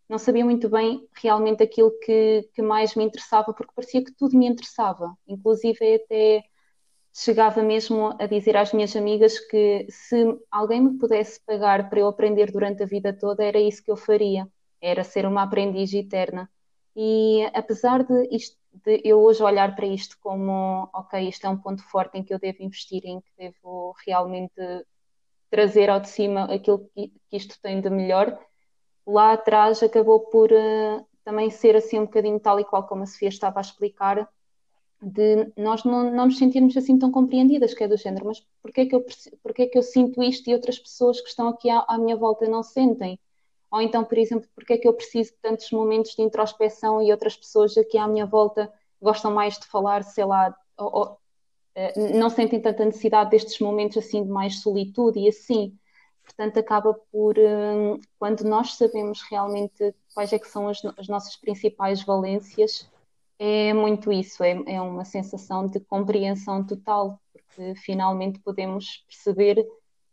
não 0.07 0.17
sabia 0.17 0.45
muito 0.45 0.69
bem 0.69 1.07
realmente 1.21 1.63
aquilo 1.63 1.91
que, 1.99 2.47
que 2.53 2.61
mais 2.61 2.95
me 2.95 3.03
interessava, 3.03 3.53
porque 3.53 3.73
parecia 3.75 4.03
que 4.03 4.13
tudo 4.13 4.37
me 4.37 4.47
interessava. 4.47 5.13
Inclusive 5.27 5.95
até 5.95 6.43
chegava 7.13 7.63
mesmo 7.63 8.15
a 8.19 8.27
dizer 8.27 8.55
às 8.55 8.71
minhas 8.73 8.95
amigas 8.95 9.39
que 9.39 9.87
se 9.89 10.39
alguém 10.51 10.81
me 10.81 10.97
pudesse 10.99 11.41
pagar 11.45 11.89
para 11.89 11.99
eu 11.99 12.07
aprender 12.07 12.51
durante 12.51 12.83
a 12.83 12.85
vida 12.85 13.11
toda, 13.11 13.43
era 13.43 13.59
isso 13.59 13.83
que 13.83 13.91
eu 13.91 13.97
faria, 13.97 14.47
era 14.79 15.03
ser 15.03 15.25
uma 15.25 15.43
aprendiz 15.43 15.91
eterna. 15.93 16.49
E 16.95 17.43
apesar 17.53 18.03
de, 18.03 18.27
isto, 18.35 18.57
de 18.83 19.01
eu 19.03 19.19
hoje 19.19 19.43
olhar 19.43 19.75
para 19.75 19.85
isto 19.85 20.17
como, 20.21 20.89
ok, 20.93 21.27
isto 21.27 21.45
é 21.45 21.49
um 21.49 21.57
ponto 21.57 21.83
forte 21.83 22.17
em 22.17 22.23
que 22.23 22.33
eu 22.33 22.39
devo 22.39 22.63
investir, 22.63 23.01
em 23.05 23.21
que 23.21 23.31
devo 23.37 23.95
realmente 24.05 24.85
trazer 25.49 25.89
ao 25.89 25.99
de 25.99 26.09
cima 26.09 26.45
aquilo 26.53 26.89
que, 26.93 27.11
isto 27.31 27.59
tem 27.61 27.81
de 27.81 27.89
melhor, 27.89 28.37
lá 29.05 29.33
atrás 29.33 29.81
acabou 29.81 30.19
por 30.21 30.51
uh, 30.51 31.05
também 31.23 31.49
ser 31.49 31.75
assim 31.75 31.99
um 31.99 32.05
bocadinho 32.05 32.39
tal 32.39 32.59
e 32.59 32.65
qual 32.65 32.85
como 32.85 33.03
a 33.03 33.05
Sofia 33.05 33.29
estava 33.29 33.59
a 33.59 33.61
explicar, 33.61 34.29
de 35.01 35.51
nós 35.55 35.83
não, 35.83 36.11
não 36.11 36.25
nos 36.25 36.37
sentirmos 36.37 36.75
assim 36.75 36.97
tão 36.97 37.11
compreendidas, 37.11 37.73
que 37.73 37.83
é 37.83 37.87
do 37.87 37.97
género, 37.97 38.25
mas 38.25 38.45
porquê 38.61 38.81
é 38.81 38.85
que 38.85 38.95
eu, 38.95 39.05
porquê 39.43 39.63
é 39.63 39.67
que 39.67 39.77
eu 39.77 39.83
sinto 39.83 40.23
isto 40.23 40.49
e 40.49 40.53
outras 40.53 40.79
pessoas 40.79 41.21
que 41.21 41.29
estão 41.29 41.47
aqui 41.49 41.69
à, 41.69 41.85
à 41.87 41.97
minha 41.97 42.15
volta 42.15 42.47
não 42.47 42.63
sentem? 42.63 43.19
Ou 43.71 43.81
então, 43.81 44.03
por 44.03 44.17
exemplo, 44.17 44.47
porque 44.55 44.73
é 44.73 44.77
que 44.77 44.87
eu 44.87 44.93
preciso 44.93 45.31
de 45.31 45.37
tantos 45.37 45.71
momentos 45.71 46.15
de 46.15 46.21
introspeção 46.21 47.01
e 47.01 47.11
outras 47.11 47.35
pessoas 47.35 47.77
aqui 47.77 47.97
à 47.97 48.07
minha 48.07 48.25
volta 48.25 48.71
gostam 49.01 49.31
mais 49.31 49.57
de 49.59 49.67
falar, 49.67 50.03
sei 50.03 50.25
lá, 50.25 50.55
ou, 50.77 50.95
ou, 50.95 51.17
eh, 51.75 51.93
não 52.17 52.29
sentem 52.29 52.61
tanta 52.61 52.85
necessidade 52.85 53.29
destes 53.29 53.59
momentos 53.59 53.97
assim 53.97 54.23
de 54.23 54.29
mais 54.29 54.61
solitude 54.61 55.19
e 55.19 55.27
assim. 55.27 55.77
Portanto, 56.23 56.57
acaba 56.57 56.93
por, 57.11 57.37
eh, 57.37 57.99
quando 58.17 58.43
nós 58.43 58.75
sabemos 58.75 59.21
realmente 59.29 59.93
quais 60.13 60.33
é 60.33 60.39
que 60.39 60.47
são 60.47 60.69
as, 60.69 60.83
as 60.97 61.07
nossas 61.07 61.35
principais 61.35 62.03
valências, 62.03 62.89
é 63.39 63.73
muito 63.73 64.11
isso, 64.11 64.43
é, 64.43 64.51
é 64.65 64.81
uma 64.81 65.05
sensação 65.05 65.67
de 65.67 65.79
compreensão 65.79 66.65
total, 66.65 67.19
porque 67.31 67.75
finalmente 67.75 68.39
podemos 68.39 69.05
perceber 69.07 69.65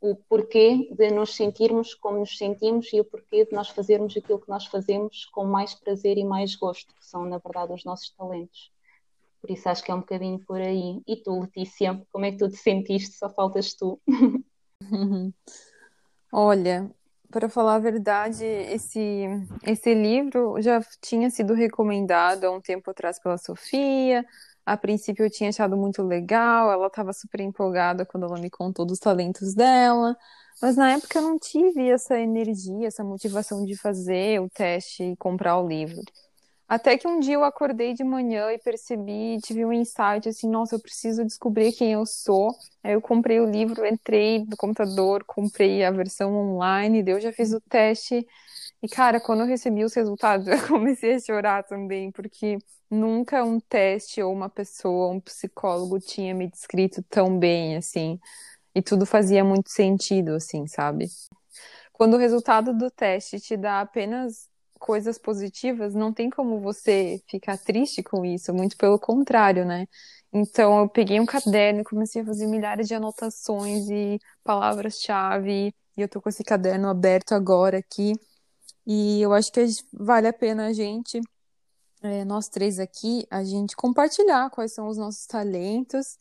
o 0.04 0.14
porquê 0.28 0.87
de 0.94 1.11
nos 1.11 1.34
sentirmos 1.34 1.94
como 1.94 2.18
nos 2.18 2.37
sentimos 2.37 2.92
e 2.92 3.00
o 3.00 3.04
porquê 3.06 3.46
de 3.46 3.52
nós 3.52 3.70
fazermos 3.70 4.14
aquilo 4.14 4.38
que 4.38 4.50
nós 4.50 4.66
fazemos 4.66 5.25
com 5.32 5.46
mais 5.46 5.73
prazer 5.75 6.18
e 6.18 6.25
mais 6.25 6.54
gosto, 6.54 6.94
que 6.94 7.06
são, 7.06 7.25
na 7.25 7.38
verdade, 7.38 7.73
os 7.73 7.84
nossos 7.87 8.11
talentos. 8.11 8.70
Por 9.40 9.50
isso 9.50 9.66
acho 9.66 9.82
que 9.82 9.90
é 9.90 9.94
um 9.94 10.00
bocadinho 10.00 10.38
por 10.40 10.61
aí. 10.61 11.00
E 11.06 11.16
tu, 11.16 11.40
Letícia, 11.40 12.06
como 12.12 12.26
é 12.26 12.32
que 12.32 12.37
tu 12.37 12.50
te 12.50 12.56
sentiste? 12.56 13.16
Só 13.16 13.30
faltas 13.30 13.73
tu. 13.73 13.99
Olha, 16.30 16.90
para 17.30 17.49
falar 17.49 17.76
a 17.76 17.78
verdade, 17.78 18.44
esse, 18.44 19.25
esse 19.66 19.94
livro 19.94 20.61
já 20.61 20.82
tinha 21.00 21.30
sido 21.30 21.54
recomendado 21.54 22.44
há 22.44 22.50
um 22.50 22.61
tempo 22.61 22.90
atrás 22.90 23.18
pela 23.18 23.38
Sofia. 23.38 24.23
A 24.66 24.76
princípio 24.76 25.25
eu 25.25 25.30
tinha 25.30 25.50
achado 25.50 25.76
muito 25.76 26.02
legal, 26.02 26.71
ela 26.73 26.87
estava 26.87 27.12
super 27.12 27.40
empolgada 27.40 28.06
quando 28.06 28.25
ela 28.26 28.38
me 28.38 28.50
contou 28.50 28.87
dos 28.87 28.99
talentos 28.99 29.54
dela. 29.54 30.16
Mas 30.62 30.76
na 30.76 30.92
época 30.92 31.18
eu 31.18 31.23
não 31.23 31.38
tive 31.38 31.90
essa 31.90 32.18
energia, 32.18 32.87
essa 32.88 33.04
motivação 33.04 33.64
de 33.64 33.76
fazer 33.76 34.40
o 34.40 34.49
teste 34.49 35.02
e 35.02 35.16
comprar 35.16 35.59
o 35.59 35.68
livro. 35.68 36.00
Até 36.66 36.97
que 36.97 37.06
um 37.06 37.21
dia 37.21 37.35
eu 37.35 37.44
acordei 37.44 37.92
de 37.94 38.02
manhã 38.02 38.50
e 38.52 38.59
percebi, 38.59 39.38
tive 39.42 39.64
um 39.66 39.73
insight 39.73 40.28
assim, 40.28 40.49
nossa, 40.49 40.75
eu 40.76 40.80
preciso 40.80 41.25
descobrir 41.25 41.73
quem 41.73 41.92
eu 41.92 42.06
sou. 42.06 42.56
Aí 42.83 42.94
eu 42.94 43.02
comprei 43.02 43.38
o 43.40 43.50
livro, 43.50 43.87
entrei 43.87 44.44
no 44.47 44.56
computador, 44.56 45.25
comprei 45.26 45.85
a 45.85 45.90
versão 45.90 46.35
online, 46.35 47.04
eu 47.06 47.21
já 47.21 47.33
fiz 47.33 47.52
o 47.52 47.61
teste. 47.61 48.26
E 48.85 48.88
cara, 48.88 49.19
quando 49.19 49.41
eu 49.41 49.47
recebi 49.47 49.83
os 49.83 49.95
resultados, 49.95 50.47
eu 50.47 50.69
comecei 50.69 51.14
a 51.14 51.19
chorar 51.21 51.64
também, 51.64 52.12
porque 52.12 52.59
nunca 52.91 53.43
um 53.43 53.59
teste 53.59 54.21
ou 54.23 54.31
uma 54.31 54.50
pessoa, 54.50 55.11
um 55.11 55.21
psicólogo 55.21 55.99
tinha 55.99 56.35
me 56.35 56.50
descrito 56.50 57.03
tão 57.09 57.38
bem 57.38 57.76
assim. 57.79 58.21
E 58.75 58.83
tudo 58.83 59.07
fazia 59.07 59.45
muito 59.45 59.71
sentido, 59.71 60.35
assim, 60.35 60.67
sabe? 60.67 61.07
Quando 61.93 62.14
o 62.14 62.19
resultado 62.19 62.75
do 62.76 62.91
teste 62.91 63.41
te 63.41 63.57
dá 63.57 63.81
apenas 63.81 64.50
coisas 64.79 65.19
positivas, 65.19 65.95
não 65.95 66.12
tem 66.12 66.31
como 66.31 66.61
você 66.61 67.23
ficar 67.29 67.59
triste 67.59 68.03
com 68.03 68.25
isso, 68.25 68.53
muito 68.55 68.76
pelo 68.76 68.99
contrário, 68.99 69.64
né? 69.64 69.87
Então 70.33 70.81
eu 70.81 70.88
peguei 70.91 71.21
um 71.21 71.26
caderno 71.26 71.81
e 71.81 71.85
comecei 71.85 72.23
a 72.23 72.26
fazer 72.26 72.47
milhares 72.49 72.88
de 72.88 72.95
anotações 72.95 73.88
e 73.91 74.19
palavras-chave, 74.45 75.75
e 75.97 76.03
eu 76.03 76.09
tô 76.09 76.21
com 76.21 76.29
esse 76.29 76.45
caderno 76.45 76.88
aberto 76.88 77.33
agora 77.35 77.79
aqui. 77.79 78.12
E 78.87 79.23
eu 79.23 79.33
acho 79.33 79.50
que 79.53 79.64
vale 79.93 80.29
a 80.29 80.33
pena 80.33 80.67
a 80.67 80.73
gente, 80.73 81.21
é, 82.03 82.25
nós 82.25 82.49
três 82.49 82.79
aqui, 82.79 83.26
a 83.31 83.43
gente 83.43 83.76
compartilhar 83.76 84.50
quais 84.50 84.75
são 84.75 84.88
os 84.88 84.99
nossos 84.99 85.26
talentos 85.26 86.19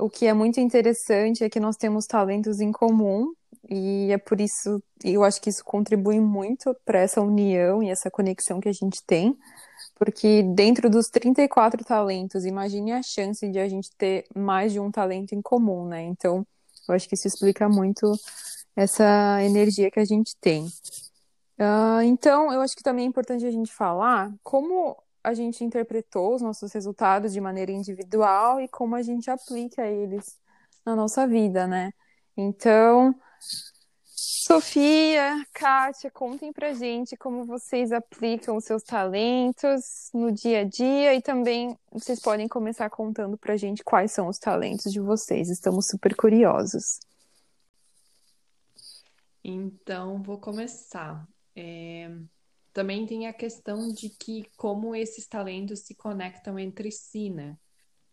o 0.00 0.08
que 0.08 0.26
é 0.26 0.32
muito 0.32 0.60
interessante 0.60 1.44
é 1.44 1.50
que 1.50 1.60
nós 1.60 1.76
temos 1.76 2.06
talentos 2.06 2.60
em 2.60 2.72
comum 2.72 3.32
e 3.68 4.10
é 4.10 4.18
por 4.18 4.40
isso, 4.40 4.82
eu 5.04 5.22
acho 5.22 5.40
que 5.40 5.50
isso 5.50 5.64
contribui 5.64 6.18
muito 6.20 6.74
para 6.84 7.00
essa 7.00 7.20
união 7.20 7.82
e 7.82 7.90
essa 7.90 8.10
conexão 8.10 8.60
que 8.60 8.68
a 8.68 8.72
gente 8.72 9.02
tem, 9.06 9.36
porque 9.96 10.42
dentro 10.42 10.88
dos 10.88 11.08
34 11.08 11.84
talentos, 11.84 12.44
imagine 12.44 12.92
a 12.92 13.02
chance 13.02 13.46
de 13.48 13.58
a 13.58 13.68
gente 13.68 13.90
ter 13.96 14.24
mais 14.34 14.72
de 14.72 14.80
um 14.80 14.90
talento 14.90 15.34
em 15.34 15.42
comum, 15.42 15.86
né? 15.86 16.02
Então, 16.02 16.46
eu 16.88 16.94
acho 16.94 17.08
que 17.08 17.14
isso 17.14 17.28
explica 17.28 17.68
muito 17.68 18.10
essa 18.74 19.42
energia 19.42 19.90
que 19.90 20.00
a 20.00 20.04
gente 20.04 20.34
tem. 20.40 20.66
Uh, 21.60 22.00
então, 22.04 22.50
eu 22.50 22.62
acho 22.62 22.74
que 22.74 22.82
também 22.82 23.04
é 23.04 23.08
importante 23.08 23.44
a 23.44 23.50
gente 23.50 23.70
falar 23.70 24.32
como 24.42 24.96
a 25.22 25.34
gente 25.34 25.62
interpretou 25.62 26.34
os 26.34 26.40
nossos 26.40 26.72
resultados 26.72 27.34
de 27.34 27.40
maneira 27.40 27.70
individual 27.70 28.58
e 28.58 28.66
como 28.66 28.96
a 28.96 29.02
gente 29.02 29.30
aplica 29.30 29.86
eles 29.86 30.38
na 30.86 30.96
nossa 30.96 31.26
vida, 31.26 31.66
né? 31.66 31.92
Então, 32.34 33.14
Sofia, 34.06 35.46
Kátia, 35.52 36.10
contem 36.10 36.50
pra 36.50 36.72
gente 36.72 37.14
como 37.14 37.44
vocês 37.44 37.92
aplicam 37.92 38.56
os 38.56 38.64
seus 38.64 38.82
talentos 38.82 40.08
no 40.14 40.32
dia 40.32 40.60
a 40.60 40.64
dia 40.64 41.14
e 41.14 41.20
também 41.20 41.76
vocês 41.92 42.20
podem 42.20 42.48
começar 42.48 42.88
contando 42.88 43.36
pra 43.36 43.58
gente 43.58 43.84
quais 43.84 44.12
são 44.12 44.28
os 44.28 44.38
talentos 44.38 44.90
de 44.90 44.98
vocês. 44.98 45.50
Estamos 45.50 45.88
super 45.88 46.16
curiosos. 46.16 47.00
Então, 49.44 50.22
vou 50.22 50.38
começar. 50.38 51.28
É 51.54 52.08
também 52.72 53.04
tem 53.06 53.26
a 53.26 53.32
questão 53.32 53.92
de 53.92 54.10
que 54.10 54.44
como 54.56 54.94
esses 54.94 55.26
talentos 55.26 55.80
se 55.80 55.94
conectam 55.94 56.58
entre 56.58 56.90
si, 56.90 57.30
né? 57.30 57.56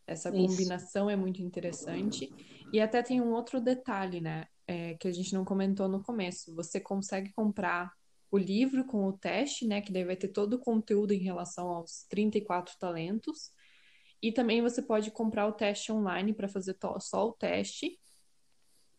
Essa 0.06 0.32
combinação 0.32 1.10
Isso. 1.10 1.14
é 1.14 1.16
muito 1.16 1.42
interessante. 1.42 2.34
E 2.72 2.80
até 2.80 3.04
tem 3.04 3.22
um 3.22 3.34
outro 3.34 3.60
detalhe, 3.62 4.22
né? 4.22 4.46
É, 4.66 4.96
que 4.96 5.08
a 5.08 5.12
gente 5.12 5.34
não 5.34 5.46
comentou 5.46 5.88
no 5.88 6.02
começo. 6.02 6.56
Você 6.56 6.80
consegue 6.80 7.32
comprar 7.34 7.92
o 8.32 8.38
livro 8.38 8.86
com 8.86 9.06
o 9.06 9.14
teste, 9.14 9.68
né? 9.68 9.82
Que 9.82 9.92
daí 9.92 10.06
vai 10.06 10.16
ter 10.16 10.30
todo 10.30 10.54
o 10.54 10.60
conteúdo 10.60 11.14
em 11.14 11.20
relação 11.20 11.70
aos 11.70 12.06
34 12.10 12.76
talentos. 12.80 13.52
E 14.22 14.32
também 14.32 14.62
você 14.62 14.82
pode 14.82 15.12
comprar 15.12 15.46
o 15.48 15.54
teste 15.54 15.92
online 15.92 16.34
para 16.34 16.48
fazer 16.48 16.76
só 17.00 17.28
o 17.28 17.34
teste. 17.34 18.00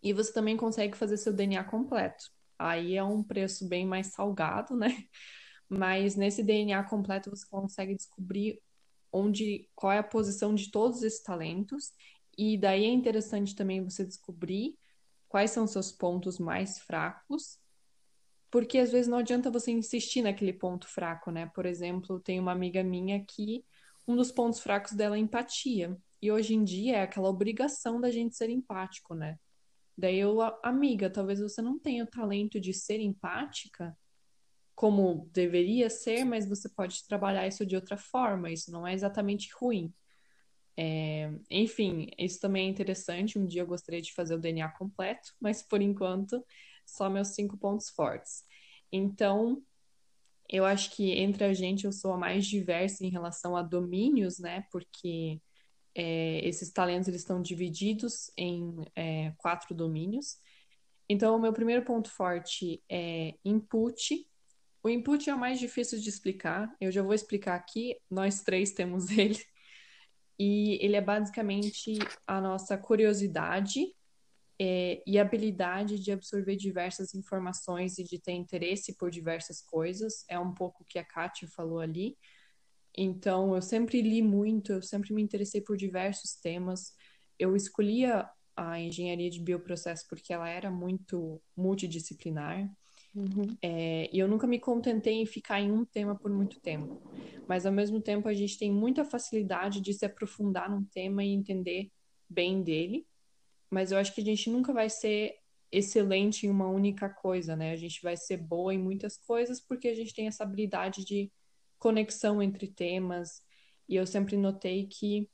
E 0.02 0.12
você 0.12 0.32
também 0.32 0.56
consegue 0.56 0.96
fazer 0.96 1.16
seu 1.16 1.32
DNA 1.32 1.64
completo. 1.64 2.37
Aí 2.58 2.96
é 2.96 3.04
um 3.04 3.22
preço 3.22 3.68
bem 3.68 3.86
mais 3.86 4.08
salgado, 4.08 4.76
né? 4.76 5.04
mas 5.68 6.16
nesse 6.16 6.42
DNA 6.42 6.82
completo 6.84 7.30
você 7.30 7.46
consegue 7.48 7.94
descobrir 7.94 8.60
onde 9.12 9.68
qual 9.74 9.92
é 9.92 9.98
a 9.98 10.02
posição 10.02 10.54
de 10.54 10.70
todos 10.70 11.02
esses 11.02 11.22
talentos 11.22 11.92
e 12.36 12.56
daí 12.56 12.84
é 12.84 12.88
interessante 12.88 13.54
também 13.54 13.82
você 13.82 14.04
descobrir 14.04 14.78
quais 15.28 15.50
são 15.50 15.66
seus 15.66 15.92
pontos 15.92 16.38
mais 16.38 16.78
fracos, 16.78 17.58
porque 18.50 18.78
às 18.78 18.90
vezes 18.90 19.08
não 19.08 19.18
adianta 19.18 19.50
você 19.50 19.70
insistir 19.70 20.22
naquele 20.22 20.52
ponto 20.52 20.88
fraco, 20.88 21.30
né? 21.30 21.50
Por 21.54 21.66
exemplo, 21.66 22.18
tem 22.20 22.40
uma 22.40 22.52
amiga 22.52 22.82
minha 22.82 23.22
que 23.24 23.64
um 24.06 24.16
dos 24.16 24.32
pontos 24.32 24.60
fracos 24.60 24.92
dela 24.92 25.16
é 25.16 25.18
empatia. 25.18 25.96
E 26.22 26.32
hoje 26.32 26.54
em 26.54 26.64
dia 26.64 26.96
é 26.96 27.02
aquela 27.02 27.28
obrigação 27.28 28.00
da 28.00 28.10
gente 28.10 28.36
ser 28.36 28.48
empático, 28.48 29.14
né? 29.14 29.38
Daí 29.98 30.20
eu, 30.20 30.40
amiga, 30.62 31.10
talvez 31.10 31.40
você 31.40 31.60
não 31.60 31.76
tenha 31.76 32.04
o 32.04 32.06
talento 32.06 32.60
de 32.60 32.72
ser 32.72 33.00
empática, 33.00 33.98
como 34.72 35.28
deveria 35.32 35.90
ser, 35.90 36.24
mas 36.24 36.48
você 36.48 36.68
pode 36.68 37.04
trabalhar 37.04 37.48
isso 37.48 37.66
de 37.66 37.74
outra 37.74 37.96
forma. 37.96 38.48
Isso 38.48 38.70
não 38.70 38.86
é 38.86 38.94
exatamente 38.94 39.48
ruim. 39.60 39.92
É, 40.76 41.32
enfim, 41.50 42.08
isso 42.16 42.38
também 42.38 42.68
é 42.68 42.70
interessante. 42.70 43.40
Um 43.40 43.44
dia 43.44 43.62
eu 43.62 43.66
gostaria 43.66 44.00
de 44.00 44.14
fazer 44.14 44.36
o 44.36 44.38
DNA 44.38 44.68
completo, 44.68 45.34
mas 45.40 45.62
por 45.64 45.82
enquanto, 45.82 46.46
só 46.86 47.10
meus 47.10 47.34
cinco 47.34 47.58
pontos 47.58 47.90
fortes. 47.90 48.44
Então, 48.92 49.60
eu 50.48 50.64
acho 50.64 50.94
que 50.94 51.10
entre 51.10 51.42
a 51.42 51.52
gente 51.52 51.86
eu 51.86 51.92
sou 51.92 52.12
a 52.12 52.16
mais 52.16 52.46
diversa 52.46 53.04
em 53.04 53.10
relação 53.10 53.56
a 53.56 53.62
domínios, 53.62 54.38
né? 54.38 54.64
Porque 54.70 55.40
é, 55.94 56.46
esses 56.46 56.70
talentos 56.70 57.08
eles 57.08 57.20
estão 57.20 57.40
divididos 57.42 58.30
em 58.36 58.76
é, 58.94 59.32
quatro 59.38 59.74
domínios. 59.74 60.36
Então, 61.08 61.36
o 61.36 61.40
meu 61.40 61.52
primeiro 61.52 61.84
ponto 61.84 62.10
forte 62.10 62.82
é 62.88 63.34
input, 63.44 64.26
o 64.82 64.88
input 64.88 65.28
é 65.28 65.34
o 65.34 65.38
mais 65.38 65.58
difícil 65.58 65.98
de 65.98 66.08
explicar. 66.08 66.74
Eu 66.80 66.90
já 66.90 67.02
vou 67.02 67.12
explicar 67.12 67.54
aqui. 67.54 67.96
Nós 68.10 68.42
três 68.42 68.72
temos 68.72 69.10
ele. 69.16 69.38
E 70.38 70.78
ele 70.80 70.96
é 70.96 71.00
basicamente 71.00 71.98
a 72.26 72.40
nossa 72.40 72.78
curiosidade 72.78 73.92
é, 74.60 75.02
e 75.06 75.18
habilidade 75.18 75.98
de 75.98 76.12
absorver 76.12 76.56
diversas 76.56 77.12
informações 77.14 77.98
e 77.98 78.04
de 78.04 78.20
ter 78.20 78.32
interesse 78.32 78.96
por 78.96 79.10
diversas 79.10 79.60
coisas. 79.60 80.24
É 80.28 80.38
um 80.38 80.54
pouco 80.54 80.82
o 80.82 80.86
que 80.86 80.98
a 80.98 81.04
Kátia 81.04 81.48
falou 81.48 81.80
ali. 81.80 82.16
Então, 83.00 83.54
eu 83.54 83.62
sempre 83.62 84.02
li 84.02 84.20
muito, 84.20 84.72
eu 84.72 84.82
sempre 84.82 85.14
me 85.14 85.22
interessei 85.22 85.60
por 85.60 85.76
diversos 85.76 86.34
temas. 86.34 86.92
Eu 87.38 87.54
escolhia 87.54 88.28
a 88.56 88.80
engenharia 88.80 89.30
de 89.30 89.40
bioprocesso 89.40 90.04
porque 90.08 90.32
ela 90.32 90.48
era 90.48 90.68
muito 90.68 91.40
multidisciplinar. 91.56 92.68
Uhum. 93.14 93.56
É, 93.62 94.10
e 94.12 94.18
eu 94.18 94.26
nunca 94.26 94.48
me 94.48 94.58
contentei 94.58 95.14
em 95.14 95.26
ficar 95.26 95.60
em 95.60 95.70
um 95.70 95.84
tema 95.84 96.16
por 96.16 96.28
muito 96.28 96.58
tempo. 96.58 97.00
Mas, 97.46 97.64
ao 97.64 97.72
mesmo 97.72 98.00
tempo, 98.00 98.26
a 98.26 98.34
gente 98.34 98.58
tem 98.58 98.72
muita 98.72 99.04
facilidade 99.04 99.80
de 99.80 99.94
se 99.94 100.04
aprofundar 100.04 100.68
num 100.68 100.82
tema 100.82 101.22
e 101.22 101.28
entender 101.28 101.92
bem 102.28 102.64
dele. 102.64 103.06
Mas 103.70 103.92
eu 103.92 103.98
acho 103.98 104.12
que 104.12 104.20
a 104.20 104.24
gente 104.24 104.50
nunca 104.50 104.72
vai 104.72 104.90
ser 104.90 105.36
excelente 105.70 106.48
em 106.48 106.50
uma 106.50 106.68
única 106.68 107.08
coisa, 107.08 107.54
né? 107.54 107.70
A 107.70 107.76
gente 107.76 108.02
vai 108.02 108.16
ser 108.16 108.38
boa 108.38 108.74
em 108.74 108.78
muitas 108.78 109.16
coisas 109.18 109.60
porque 109.60 109.86
a 109.86 109.94
gente 109.94 110.12
tem 110.12 110.26
essa 110.26 110.42
habilidade 110.42 111.04
de 111.04 111.30
conexão 111.78 112.42
entre 112.42 112.68
temas. 112.68 113.42
E 113.88 113.96
eu 113.96 114.06
sempre 114.06 114.36
notei 114.36 114.86
que 114.86 115.28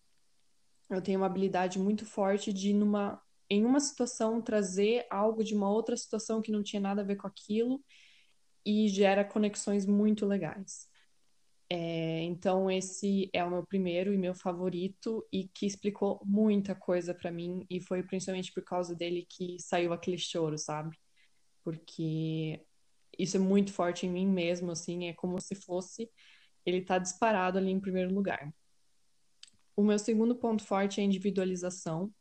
eu 0.91 1.03
tenho 1.03 1.21
uma 1.21 1.27
habilidade 1.27 1.79
muito 1.79 2.05
forte 2.07 2.53
de, 2.53 2.73
numa 2.73 3.21
em 3.51 3.65
uma 3.65 3.81
situação 3.81 4.41
trazer 4.41 5.07
algo 5.11 5.45
de 5.45 5.55
uma 5.55 5.71
outra 5.71 5.97
situação 5.97 6.41
que 6.41 6.51
não 6.51 6.63
tinha 6.63 6.81
nada 6.81 7.03
a 7.03 7.05
ver 7.05 7.17
com 7.17 7.27
aquilo 7.27 7.85
e 8.65 8.89
gera 8.89 9.25
conexões 9.25 9.87
muito 9.87 10.27
legais. 10.27 10.89
É, 11.71 12.21
então 12.23 12.71
esse 12.71 13.31
é 13.33 13.45
o 13.45 13.51
meu 13.51 13.67
primeiro 13.67 14.13
e 14.13 14.19
meu 14.19 14.35
favorito 14.35 15.27
e 15.33 15.49
que 15.49 15.67
explicou 15.67 16.21
muita 16.25 16.75
coisa 16.75 17.15
para 17.15 17.31
mim 17.33 17.67
e 17.71 17.81
foi 17.81 18.03
principalmente 18.03 18.53
por 18.53 18.63
causa 18.63 18.95
dele 18.95 19.27
que 19.29 19.57
saiu 19.59 19.93
aquele 19.93 20.19
choro, 20.19 20.59
sabe? 20.59 20.97
Porque 21.63 22.65
isso 23.19 23.37
é 23.37 23.41
muito 23.41 23.73
forte 23.73 24.07
em 24.07 24.11
mim 24.11 24.27
mesmo, 24.27 24.71
assim, 24.73 25.09
é 25.09 25.15
como 25.15 25.41
se 25.41 25.55
fosse 25.55 26.11
ele 26.65 26.83
tá 26.83 26.99
disparado 26.99 27.59
ali 27.59 27.71
em 27.71 27.81
primeiro 27.81 28.15
lugar. 28.15 28.53
O 29.77 29.83
meu 29.83 29.99
segundo 29.99 30.35
ponto 30.37 30.65
forte 30.65 31.01
é 31.01 31.03
a 31.03 31.07
individualização. 31.07 32.13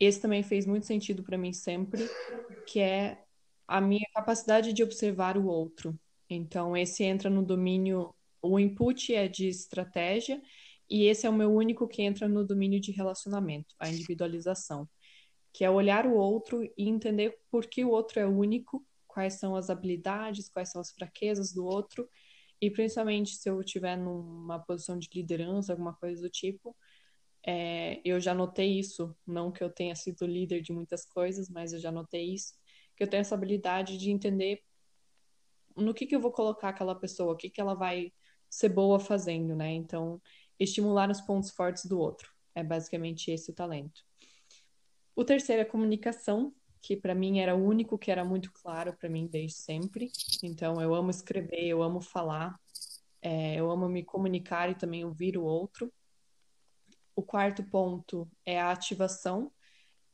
Esse 0.00 0.20
também 0.20 0.42
fez 0.42 0.66
muito 0.66 0.86
sentido 0.86 1.22
para 1.22 1.38
mim 1.38 1.52
sempre, 1.52 2.02
que 2.66 2.80
é 2.80 3.22
a 3.66 3.80
minha 3.80 4.06
capacidade 4.14 4.72
de 4.72 4.82
observar 4.82 5.36
o 5.36 5.46
outro. 5.46 5.98
Então, 6.28 6.76
esse 6.76 7.04
entra 7.04 7.30
no 7.30 7.44
domínio, 7.44 8.14
o 8.42 8.58
input 8.58 9.14
é 9.14 9.28
de 9.28 9.48
estratégia, 9.48 10.40
e 10.88 11.04
esse 11.04 11.26
é 11.26 11.30
o 11.30 11.32
meu 11.32 11.52
único 11.52 11.88
que 11.88 12.02
entra 12.02 12.28
no 12.28 12.44
domínio 12.44 12.80
de 12.80 12.92
relacionamento, 12.92 13.74
a 13.78 13.88
individualização, 13.88 14.88
que 15.52 15.64
é 15.64 15.70
olhar 15.70 16.06
o 16.06 16.14
outro 16.14 16.62
e 16.62 16.88
entender 16.88 17.38
por 17.50 17.66
que 17.66 17.84
o 17.84 17.90
outro 17.90 18.20
é 18.20 18.26
único, 18.26 18.84
quais 19.06 19.34
são 19.34 19.56
as 19.56 19.68
habilidades, 19.68 20.48
quais 20.48 20.70
são 20.70 20.80
as 20.80 20.92
fraquezas 20.92 21.52
do 21.52 21.64
outro, 21.64 22.08
e 22.66 22.70
principalmente 22.70 23.36
se 23.36 23.48
eu 23.48 23.60
estiver 23.60 23.96
numa 23.96 24.58
posição 24.58 24.98
de 24.98 25.08
liderança, 25.14 25.72
alguma 25.72 25.94
coisa 25.94 26.20
do 26.20 26.28
tipo, 26.28 26.76
é, 27.46 28.00
eu 28.04 28.18
já 28.18 28.34
notei 28.34 28.76
isso, 28.76 29.16
não 29.24 29.52
que 29.52 29.62
eu 29.62 29.70
tenha 29.70 29.94
sido 29.94 30.26
líder 30.26 30.62
de 30.62 30.72
muitas 30.72 31.06
coisas, 31.06 31.48
mas 31.48 31.72
eu 31.72 31.78
já 31.78 31.92
notei 31.92 32.34
isso, 32.34 32.54
que 32.96 33.04
eu 33.04 33.08
tenho 33.08 33.20
essa 33.20 33.36
habilidade 33.36 33.96
de 33.96 34.10
entender 34.10 34.64
no 35.76 35.94
que, 35.94 36.06
que 36.06 36.16
eu 36.16 36.20
vou 36.20 36.32
colocar 36.32 36.70
aquela 36.70 36.96
pessoa, 36.96 37.34
o 37.34 37.36
que, 37.36 37.48
que 37.48 37.60
ela 37.60 37.74
vai 37.74 38.12
ser 38.50 38.70
boa 38.70 38.98
fazendo, 38.98 39.54
né? 39.54 39.70
Então, 39.70 40.20
estimular 40.58 41.08
os 41.08 41.20
pontos 41.20 41.50
fortes 41.50 41.86
do 41.86 42.00
outro. 42.00 42.32
É 42.52 42.64
basicamente 42.64 43.30
esse 43.30 43.52
o 43.52 43.54
talento. 43.54 44.02
O 45.14 45.24
terceiro 45.24 45.62
é 45.62 45.64
comunicação, 45.64 46.52
que 46.86 46.96
para 46.96 47.16
mim 47.16 47.40
era 47.40 47.52
o 47.52 47.64
único 47.64 47.98
que 47.98 48.12
era 48.12 48.24
muito 48.24 48.52
claro 48.52 48.96
para 48.96 49.08
mim 49.08 49.26
desde 49.26 49.58
sempre. 49.58 50.08
Então, 50.40 50.80
eu 50.80 50.94
amo 50.94 51.10
escrever, 51.10 51.66
eu 51.66 51.82
amo 51.82 52.00
falar, 52.00 52.56
é, 53.20 53.56
eu 53.56 53.68
amo 53.72 53.88
me 53.88 54.04
comunicar 54.04 54.70
e 54.70 54.76
também 54.76 55.04
ouvir 55.04 55.36
o 55.36 55.42
outro. 55.42 55.92
O 57.16 57.24
quarto 57.24 57.64
ponto 57.64 58.30
é 58.44 58.60
a 58.60 58.70
ativação. 58.70 59.50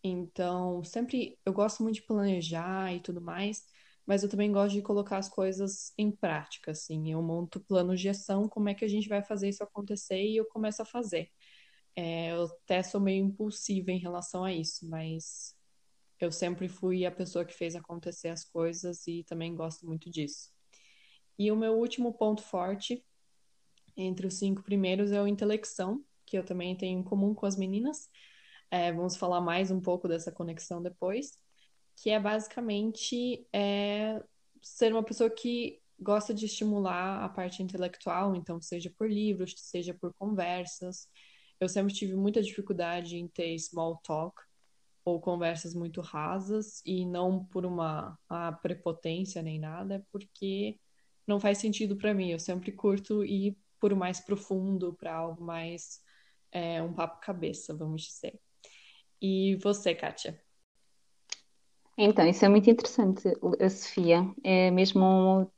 Então, 0.03 0.83
sempre 0.83 1.39
eu 1.45 1.53
gosto 1.53 1.83
muito 1.83 1.97
de 1.97 2.07
planejar 2.07 2.95
e 2.95 3.01
tudo 3.01 3.21
mais, 3.21 3.67
mas 4.07 4.23
eu 4.23 4.31
também 4.31 4.51
gosto 4.51 4.73
de 4.75 4.81
colocar 4.81 5.19
as 5.19 5.29
coisas 5.29 5.93
em 5.99 6.11
prática, 6.11 6.71
assim. 6.71 7.13
Eu 7.13 7.21
monto 7.23 7.61
planos 7.61 8.01
de 8.01 8.09
ação, 8.09 8.49
como 8.49 8.71
é 8.71 8.75
que 8.75 8.85
a 8.85 8.89
gente 8.89 9.11
vai 9.11 9.23
fazer 9.23 9.51
isso 9.51 9.63
acontecer 9.63 10.23
e 10.23 10.39
eu 10.39 10.47
começo 10.47 10.81
a 10.81 10.87
fazer. 10.87 11.29
É, 11.95 12.33
eu 12.33 12.45
até 12.45 12.83
sou 12.83 12.99
meio 12.99 13.27
impulsiva 13.27 13.91
em 13.93 13.99
relação 13.99 14.43
a 14.43 14.51
isso, 14.55 14.89
mas 14.89 15.55
eu 16.25 16.33
sempre 16.33 16.69
fui 16.69 17.05
a 17.07 17.11
pessoa 17.11 17.45
que 17.45 17.55
fez 17.55 17.75
acontecer 17.75 18.29
as 18.29 18.45
coisas 18.45 19.07
e 19.07 19.25
também 19.25 19.55
gosto 19.55 19.87
muito 19.87 20.11
disso. 20.11 20.51
E 21.39 21.51
o 21.51 21.57
meu 21.57 21.75
último 21.75 22.13
ponto 22.13 22.43
forte, 22.43 23.05
entre 23.97 24.27
os 24.27 24.35
cinco 24.35 24.63
primeiros, 24.63 25.13
é 25.13 25.21
o 25.21 25.27
intelecção, 25.27 26.05
que 26.27 26.39
eu 26.39 26.45
também 26.45 26.77
tenho 26.77 27.01
em 27.01 27.03
comum 27.03 27.35
com 27.35 27.47
as 27.47 27.57
meninas. 27.57 28.09
É, 28.71 28.93
vamos 28.93 29.17
falar 29.17 29.41
mais 29.41 29.71
um 29.71 29.81
pouco 29.81 30.09
dessa 30.09 30.33
conexão 30.33 30.83
depois 30.83 31.39
que 31.97 32.11
é 32.11 32.19
basicamente 32.19 33.47
é, 33.53 34.23
ser 34.61 34.93
uma 34.93 35.03
pessoa 35.03 35.31
que 35.31 35.81
gosta 35.99 36.35
de 36.35 36.47
estimular 36.47 37.25
a 37.25 37.29
parte 37.29 37.63
intelectual, 37.63 38.35
então 38.35 38.61
seja 38.61 38.93
por 38.97 39.11
livros, 39.11 39.55
seja 39.57 39.95
por 39.95 40.13
conversas. 40.15 41.09
Eu 41.61 41.69
sempre 41.69 41.95
tive 41.95 42.15
muita 42.15 42.43
dificuldade 42.43 43.17
em 43.17 43.29
ter 43.29 43.57
small 43.59 43.99
talk 43.99 44.43
ou 45.05 45.21
conversas 45.21 45.75
muito 45.75 46.01
rasas 46.01 46.81
e 46.87 47.05
não 47.05 47.45
por 47.45 47.67
uma 47.67 48.19
prepotência 48.63 49.43
nem 49.43 49.59
nada, 49.59 49.97
é 49.97 50.03
porque 50.13 50.79
não 51.27 51.41
faz 51.41 51.59
sentido 51.59 51.97
para 51.97 52.15
mim. 52.15 52.31
Eu 52.31 52.39
sempre 52.39 52.73
curto 52.73 53.25
ir 53.25 53.57
por 53.81 53.95
mais 53.95 54.21
profundo, 54.21 54.95
para 54.95 55.15
algo 55.15 55.43
mais 55.43 56.01
é, 56.53 56.81
um 56.83 56.93
papo 56.93 57.21
cabeça, 57.21 57.75
vamos 57.75 58.03
dizer. 58.03 58.39
E 59.21 59.57
você, 59.57 59.95
Kátia? 59.95 60.41
Então, 61.97 62.27
isso 62.27 62.45
é 62.45 62.49
muito 62.49 62.71
interessante, 62.71 63.29
a 63.61 63.69
Sofia. 63.69 64.29
É 64.43 64.71
mesmo 64.71 65.51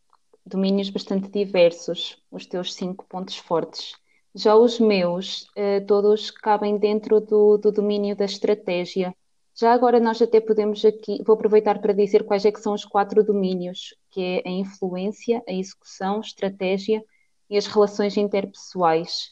domínios 0.45 0.91
bastante 0.91 1.29
diversos, 1.29 2.23
os 2.31 2.47
teus 2.47 2.75
cinco 2.75 3.07
pontos 3.07 3.37
fortes. 3.37 3.95
Já 4.35 4.57
os 4.57 4.81
meus, 4.81 5.47
eh, 5.57 5.81
todos 5.81 6.31
cabem 6.31 6.77
dentro 6.77 7.21
do, 7.21 7.57
do 7.57 7.71
domínio 7.71 8.17
da 8.17 8.25
estratégia. 8.25 9.15
Já 9.57 9.73
agora 9.73 10.01
nós 10.01 10.21
até 10.21 10.41
podemos 10.41 10.85
aqui, 10.85 11.23
vou 11.25 11.35
aproveitar 11.35 11.81
para 11.81 11.93
dizer 11.93 12.25
quais 12.25 12.45
é 12.45 12.51
que 12.51 12.61
são 12.61 12.75
os 12.75 12.85
quatro 12.85 13.23
domínios, 13.23 13.95
que 14.11 14.43
é 14.45 14.49
a 14.49 14.51
influência, 14.51 15.43
a 15.49 15.53
execução, 15.53 16.21
estratégia 16.21 17.05
e 17.49 17.57
as 17.57 17.67
relações 17.67 18.17
interpessoais. 18.17 19.31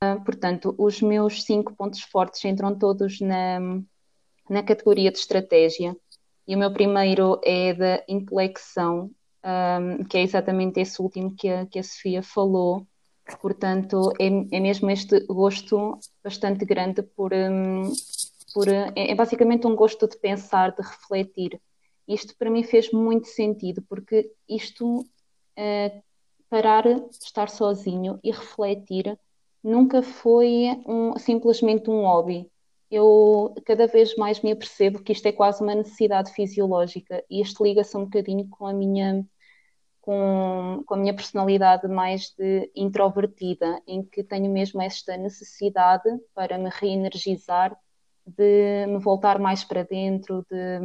Ah, 0.00 0.20
portanto, 0.24 0.72
os 0.78 1.02
meus 1.02 1.42
cinco 1.42 1.74
pontos 1.74 2.00
fortes 2.02 2.44
entram 2.44 2.78
todos 2.78 3.20
na, 3.20 3.58
na 4.48 4.62
categoria 4.62 5.10
de 5.10 5.18
estratégia. 5.18 5.96
E 6.46 6.54
o 6.54 6.58
meu 6.58 6.72
primeiro 6.72 7.40
é 7.44 7.74
da 7.74 8.04
intelecção, 8.06 9.10
um, 9.44 10.04
que 10.04 10.16
é 10.16 10.22
exatamente 10.22 10.78
esse 10.78 11.02
último 11.02 11.34
que 11.34 11.48
a, 11.48 11.66
que 11.66 11.80
a 11.80 11.82
Sofia 11.82 12.22
falou. 12.22 12.86
Portanto, 13.40 14.12
é, 14.20 14.26
é 14.26 14.60
mesmo 14.60 14.88
este 14.90 15.18
gosto 15.26 15.98
bastante 16.22 16.64
grande 16.64 17.02
por. 17.02 17.32
Um, 17.34 17.90
por 18.56 18.68
é, 18.68 18.92
é 18.94 19.14
basicamente 19.14 19.66
um 19.66 19.76
gosto 19.76 20.08
de 20.08 20.16
pensar, 20.16 20.70
de 20.70 20.82
refletir. 20.82 21.60
Isto 22.08 22.36
para 22.38 22.50
mim 22.50 22.62
fez 22.62 22.90
muito 22.90 23.26
sentido, 23.26 23.82
porque 23.88 24.32
isto, 24.48 25.00
uh, 25.00 26.02
parar, 26.48 26.86
estar 27.10 27.50
sozinho 27.50 28.18
e 28.22 28.30
refletir, 28.30 29.18
nunca 29.62 30.02
foi 30.02 30.68
um, 30.86 31.18
simplesmente 31.18 31.90
um 31.90 32.02
hobby 32.02 32.50
eu 32.90 33.54
cada 33.64 33.86
vez 33.86 34.14
mais 34.16 34.40
me 34.40 34.52
apercebo 34.52 35.02
que 35.02 35.12
isto 35.12 35.26
é 35.26 35.32
quase 35.32 35.62
uma 35.62 35.74
necessidade 35.74 36.32
fisiológica 36.32 37.24
e 37.28 37.40
isto 37.40 37.62
liga-se 37.64 37.96
um 37.96 38.04
bocadinho 38.04 38.48
com 38.48 38.66
a 38.66 38.72
minha 38.72 39.26
com, 40.00 40.84
com 40.86 40.94
a 40.94 40.96
minha 40.96 41.14
personalidade 41.14 41.88
mais 41.88 42.32
de 42.38 42.70
introvertida, 42.76 43.82
em 43.88 44.04
que 44.04 44.22
tenho 44.22 44.48
mesmo 44.52 44.80
esta 44.80 45.16
necessidade 45.16 46.08
para 46.32 46.56
me 46.58 46.70
reenergizar, 46.72 47.76
de 48.26 48.86
me 48.86 48.98
voltar 48.98 49.38
mais 49.38 49.62
para 49.62 49.84
dentro, 49.84 50.44
de 50.50 50.78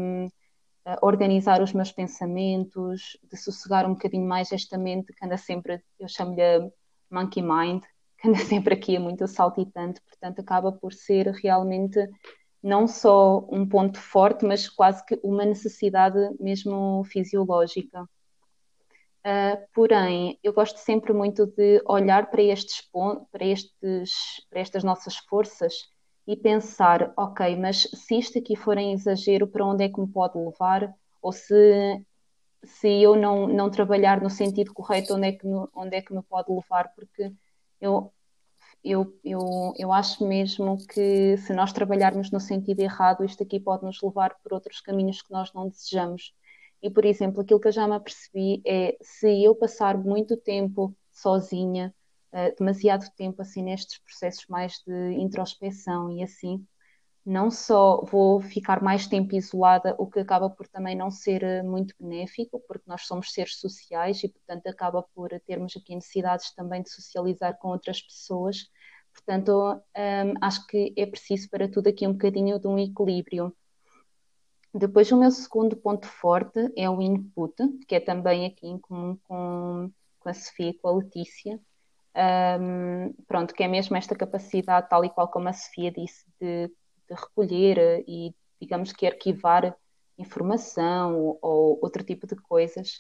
uh, 0.86 0.98
organizar 1.02 1.62
os 1.62 1.74
meus 1.74 1.92
pensamentos, 1.92 3.18
de 3.24 3.38
sossegar 3.38 3.86
um 3.86 3.94
bocadinho 3.94 4.28
mais 4.28 4.52
esta 4.52 4.78
mente 4.78 5.14
que 5.14 5.26
anda 5.26 5.38
sempre, 5.38 5.82
eu 6.00 6.08
chamo-lhe 6.08 6.72
monkey 7.10 7.42
mind, 7.42 7.84
que 8.22 8.28
anda 8.28 8.38
sempre 8.40 8.76
aqui 8.76 8.96
a 8.96 9.00
muito 9.00 9.28
saltitante, 9.28 10.02
portanto 10.02 10.40
acaba 10.40 10.72
por 10.72 10.94
ser 10.94 11.28
realmente 11.32 12.00
não 12.62 12.88
só 12.88 13.40
um 13.52 13.68
ponto 13.68 14.00
forte, 14.00 14.46
mas 14.46 14.70
quase 14.70 15.04
que 15.04 15.20
uma 15.24 15.44
necessidade 15.44 16.20
mesmo 16.40 17.04
fisiológica. 17.06 18.08
Uh, 19.24 19.58
porém, 19.74 20.40
eu 20.44 20.54
gosto 20.54 20.78
sempre 20.78 21.12
muito 21.12 21.48
de 21.48 21.82
olhar 21.86 22.30
para 22.30 22.42
estes 22.42 22.88
para, 23.32 23.46
estes, 23.46 24.12
para 24.50 24.60
estas 24.60 24.84
nossas 24.84 25.18
forças 25.18 25.74
e 26.28 26.36
pensar, 26.38 27.14
ok, 27.18 27.56
mas 27.58 27.88
se 27.94 28.18
isto 28.18 28.40
aqui 28.40 28.56
for 28.56 28.78
em 28.78 28.94
exagero, 28.94 29.48
para 29.48 29.66
onde 29.66 29.84
é 29.84 29.90
que 29.90 30.00
me 30.00 30.08
pode 30.08 30.38
levar? 30.38 30.94
Ou 31.22 31.32
se, 31.32 32.06
se 32.64 32.88
eu 33.02 33.16
não, 33.16 33.48
não 33.48 33.70
trabalhar 33.70 34.22
no 34.22 34.30
sentido 34.30 34.74
correto, 34.74 35.16
onde 35.16 35.28
é, 35.28 35.32
que 35.34 35.46
me, 35.48 35.68
onde 35.76 35.96
é 35.96 36.02
que 36.02 36.14
me 36.14 36.22
pode 36.24 36.52
levar? 36.52 36.94
Porque 36.96 37.34
eu, 37.80 38.14
eu, 38.84 39.20
eu, 39.24 39.74
eu 39.78 39.94
acho 39.94 40.26
mesmo 40.28 40.78
que 40.88 41.38
se 41.38 41.54
nós 41.54 41.74
trabalharmos 41.74 42.32
no 42.32 42.40
sentido 42.40 42.80
errado, 42.82 43.24
isto 43.24 43.44
aqui 43.44 43.60
pode 43.60 43.84
nos 43.84 44.02
levar 44.02 44.36
por 44.44 44.54
outros 44.54 44.82
caminhos 44.82 45.22
que 45.22 45.32
nós 45.32 45.54
não 45.54 45.70
desejamos. 45.70 46.34
E, 46.82 46.90
por 46.90 47.06
exemplo, 47.06 47.42
aquilo 47.42 47.60
que 47.60 47.68
eu 47.68 47.72
já 47.72 47.88
me 47.88 47.96
apercebi 47.96 48.62
é 48.66 48.98
se 49.02 49.44
eu 49.44 49.56
passar 49.56 49.98
muito 49.98 50.36
tempo 50.38 50.96
sozinha, 51.12 51.94
uh, 52.34 52.56
demasiado 52.58 53.10
tempo 53.16 53.42
assim 53.42 53.64
nestes 53.64 54.00
processos 54.00 54.46
mais 54.48 54.82
de 54.86 55.14
introspeção 55.14 56.12
e 56.12 56.24
assim, 56.24 56.66
não 57.26 57.52
só 57.52 58.04
vou 58.04 58.42
ficar 58.42 58.82
mais 58.82 59.08
tempo 59.08 59.36
isolada, 59.36 59.96
o 59.98 60.08
que 60.08 60.20
acaba 60.20 60.50
por 60.50 60.68
também 60.68 60.96
não 60.96 61.12
ser 61.12 61.44
eh, 61.44 61.62
muito 61.62 61.94
benéfico, 62.00 62.60
porque 62.68 62.86
nós 62.88 63.04
somos 63.06 63.32
seres 63.32 63.60
sociais 63.60 64.24
e, 64.24 64.28
portanto, 64.28 64.66
acaba 64.68 65.04
por 65.14 65.30
termos 65.42 65.76
aqui 65.78 65.94
necessidades 65.94 66.52
também 66.56 66.82
de 66.82 66.90
socializar 66.90 67.58
com 67.60 67.70
outras 67.70 68.02
pessoas. 68.02 68.68
Portanto, 69.14 69.52
um, 69.96 70.34
acho 70.42 70.66
que 70.68 70.94
é 70.98 71.06
preciso 71.06 71.50
para 71.50 71.70
tudo 71.70 71.88
aqui 71.90 72.08
um 72.08 72.14
bocadinho 72.14 72.60
de 72.60 72.68
um 72.68 72.80
equilíbrio. 72.80 73.56
Depois, 74.74 75.12
o 75.12 75.18
meu 75.18 75.30
segundo 75.32 75.76
ponto 75.76 76.08
forte 76.08 76.72
é 76.78 76.90
o 76.90 77.02
input, 77.02 77.54
que 77.88 77.96
é 77.96 78.00
também 78.00 78.46
aqui 78.46 78.68
em 78.68 78.80
comum 78.80 79.18
com, 79.24 79.92
com 80.20 80.30
a 80.30 80.34
Sofia 80.34 80.70
e 80.70 80.74
com 80.74 80.88
a 80.88 80.96
Letícia. 80.96 81.60
Um, 82.14 83.14
pronto, 83.28 83.54
que 83.54 83.64
é 83.64 83.68
mesmo 83.68 83.96
esta 83.96 84.16
capacidade, 84.16 84.90
tal 84.90 85.06
e 85.06 85.10
qual 85.10 85.30
como 85.30 85.48
a 85.48 85.54
Sofia 85.54 85.92
disse, 85.92 86.26
de 86.40 86.70
de 87.12 87.16
recolher 87.16 87.78
eh, 87.78 88.04
e, 88.08 88.34
digamos 88.60 88.94
que, 88.94 89.06
arquivar 89.06 89.76
informação 90.18 91.20
ou, 91.20 91.40
ou 91.42 91.80
outro 91.82 92.04
tipo 92.04 92.26
de 92.26 92.36
coisas. 92.36 92.98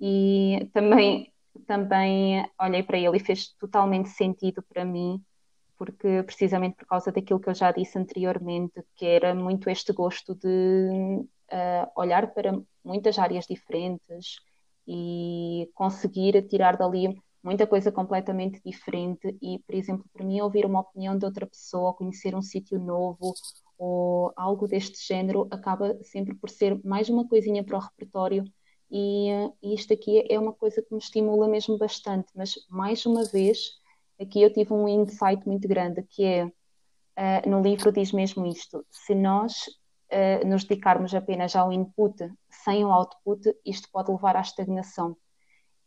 E 0.00 0.68
também, 0.74 1.32
também 1.66 2.44
olhei 2.60 2.82
para 2.82 2.98
ele 2.98 3.16
e 3.16 3.20
fez 3.20 3.48
totalmente 3.54 4.08
sentido 4.08 4.62
para 4.62 4.84
mim, 4.84 5.22
porque 5.78 6.22
precisamente 6.24 6.76
por 6.76 6.86
causa 6.86 7.12
daquilo 7.12 7.40
que 7.40 7.48
eu 7.48 7.54
já 7.54 7.70
disse 7.72 7.98
anteriormente, 7.98 8.82
que 8.96 9.06
era 9.06 9.34
muito 9.34 9.70
este 9.70 9.92
gosto 9.92 10.34
de 10.34 10.48
uh, 11.52 11.90
olhar 11.96 12.32
para 12.34 12.52
muitas 12.84 13.18
áreas 13.18 13.46
diferentes 13.46 14.36
e 14.86 15.70
conseguir 15.74 16.42
tirar 16.48 16.76
dali 16.76 17.22
muita 17.42 17.66
coisa 17.66 17.90
completamente 17.90 18.60
diferente 18.64 19.36
e, 19.42 19.58
por 19.60 19.74
exemplo, 19.74 20.04
para 20.12 20.24
mim 20.24 20.40
ouvir 20.40 20.64
uma 20.64 20.80
opinião 20.80 21.18
de 21.18 21.24
outra 21.24 21.46
pessoa, 21.46 21.94
conhecer 21.94 22.34
um 22.34 22.42
sítio 22.42 22.78
novo 22.78 23.34
ou 23.76 24.32
algo 24.36 24.68
deste 24.68 25.04
género 25.06 25.48
acaba 25.50 25.98
sempre 26.04 26.34
por 26.34 26.48
ser 26.48 26.80
mais 26.84 27.08
uma 27.08 27.26
coisinha 27.26 27.64
para 27.64 27.76
o 27.76 27.80
repertório 27.80 28.44
e, 28.90 29.28
e 29.62 29.74
isto 29.74 29.92
aqui 29.92 30.24
é 30.30 30.38
uma 30.38 30.52
coisa 30.52 30.82
que 30.82 30.92
me 30.92 31.00
estimula 31.00 31.48
mesmo 31.48 31.76
bastante, 31.78 32.30
mas 32.34 32.54
mais 32.68 33.04
uma 33.06 33.24
vez 33.24 33.80
aqui 34.20 34.40
eu 34.42 34.52
tive 34.52 34.72
um 34.72 34.86
insight 34.86 35.46
muito 35.46 35.66
grande 35.66 36.02
que 36.02 36.24
é 36.24 36.44
uh, 36.44 37.48
no 37.48 37.60
livro 37.60 37.90
diz 37.90 38.12
mesmo 38.12 38.46
isto, 38.46 38.84
se 38.90 39.14
nós 39.14 39.66
uh, 40.12 40.46
nos 40.46 40.64
dedicarmos 40.64 41.14
apenas 41.14 41.56
ao 41.56 41.72
input 41.72 42.14
sem 42.50 42.84
o 42.84 42.92
output, 42.92 43.52
isto 43.64 43.88
pode 43.90 44.12
levar 44.12 44.36
à 44.36 44.40
estagnação 44.40 45.16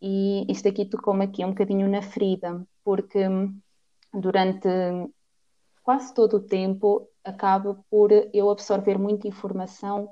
e 0.01 0.45
isto 0.51 0.67
aqui 0.67 0.86
tocou-me 0.86 1.25
aqui 1.25 1.43
um 1.43 1.49
bocadinho 1.49 1.88
na 1.89 2.01
ferida, 2.01 2.65
porque 2.84 3.19
durante 4.13 4.67
quase 5.84 6.13
todo 6.13 6.38
o 6.38 6.43
tempo 6.43 7.10
acaba 7.23 7.84
por 7.89 8.12
eu 8.34 8.49
absorver 8.49 8.97
muita 8.97 9.27
informação 9.27 10.10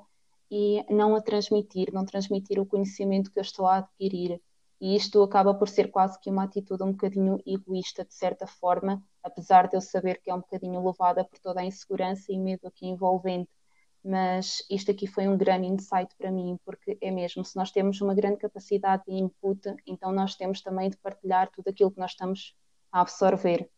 e 0.49 0.83
não 0.89 1.15
a 1.15 1.21
transmitir, 1.21 1.91
não 1.93 2.05
transmitir 2.05 2.59
o 2.59 2.65
conhecimento 2.65 3.31
que 3.31 3.39
eu 3.39 3.43
estou 3.43 3.65
a 3.67 3.77
adquirir. 3.77 4.39
E 4.79 4.95
isto 4.95 5.21
acaba 5.23 5.53
por 5.53 5.69
ser 5.69 5.89
quase 5.89 6.19
que 6.19 6.29
uma 6.29 6.43
atitude 6.43 6.83
um 6.83 6.91
bocadinho 6.91 7.39
egoísta, 7.45 8.03
de 8.03 8.13
certa 8.13 8.45
forma, 8.45 9.01
apesar 9.23 9.67
de 9.67 9.77
eu 9.77 9.81
saber 9.81 10.21
que 10.21 10.29
é 10.29 10.35
um 10.35 10.41
bocadinho 10.41 10.85
levada 10.85 11.23
por 11.23 11.39
toda 11.39 11.61
a 11.61 11.65
insegurança 11.65 12.31
e 12.31 12.37
medo 12.37 12.67
aqui 12.67 12.85
envolvente 12.85 13.49
mas 14.03 14.65
isto 14.69 14.91
aqui 14.91 15.07
foi 15.07 15.27
um 15.27 15.37
grande 15.37 15.67
insight 15.67 16.13
para 16.17 16.31
mim, 16.31 16.59
porque 16.65 16.97
é 16.99 17.09
mesmo, 17.09 17.45
se 17.45 17.55
nós 17.55 17.71
temos 17.71 18.01
uma 18.01 18.13
grande 18.13 18.37
capacidade 18.37 19.03
de 19.07 19.13
input, 19.13 19.61
então 19.87 20.11
nós 20.11 20.35
temos 20.35 20.61
também 20.61 20.89
de 20.89 20.97
partilhar 20.97 21.49
tudo 21.49 21.69
aquilo 21.69 21.91
que 21.91 21.99
nós 21.99 22.11
estamos 22.11 22.55
a 22.91 23.01
absorver, 23.01 23.69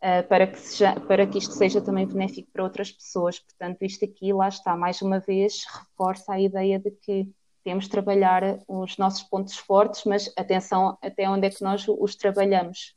uh, 0.00 0.26
para, 0.28 0.46
que 0.46 0.58
seja, 0.58 1.00
para 1.00 1.26
que 1.26 1.38
isto 1.38 1.54
seja 1.54 1.80
também 1.80 2.06
benéfico 2.06 2.50
para 2.52 2.62
outras 2.62 2.92
pessoas. 2.92 3.40
Portanto, 3.40 3.82
isto 3.82 4.04
aqui, 4.04 4.32
lá 4.32 4.48
está, 4.48 4.76
mais 4.76 5.02
uma 5.02 5.18
vez, 5.18 5.64
reforça 5.66 6.34
a 6.34 6.40
ideia 6.40 6.78
de 6.78 6.90
que 6.90 7.28
temos 7.64 7.84
de 7.84 7.90
trabalhar 7.90 8.60
os 8.68 8.96
nossos 8.96 9.22
pontos 9.24 9.56
fortes, 9.56 10.04
mas 10.04 10.32
atenção 10.36 10.98
até 11.02 11.28
onde 11.28 11.46
é 11.46 11.50
que 11.50 11.62
nós 11.64 11.86
os 11.88 12.14
trabalhamos 12.14 12.94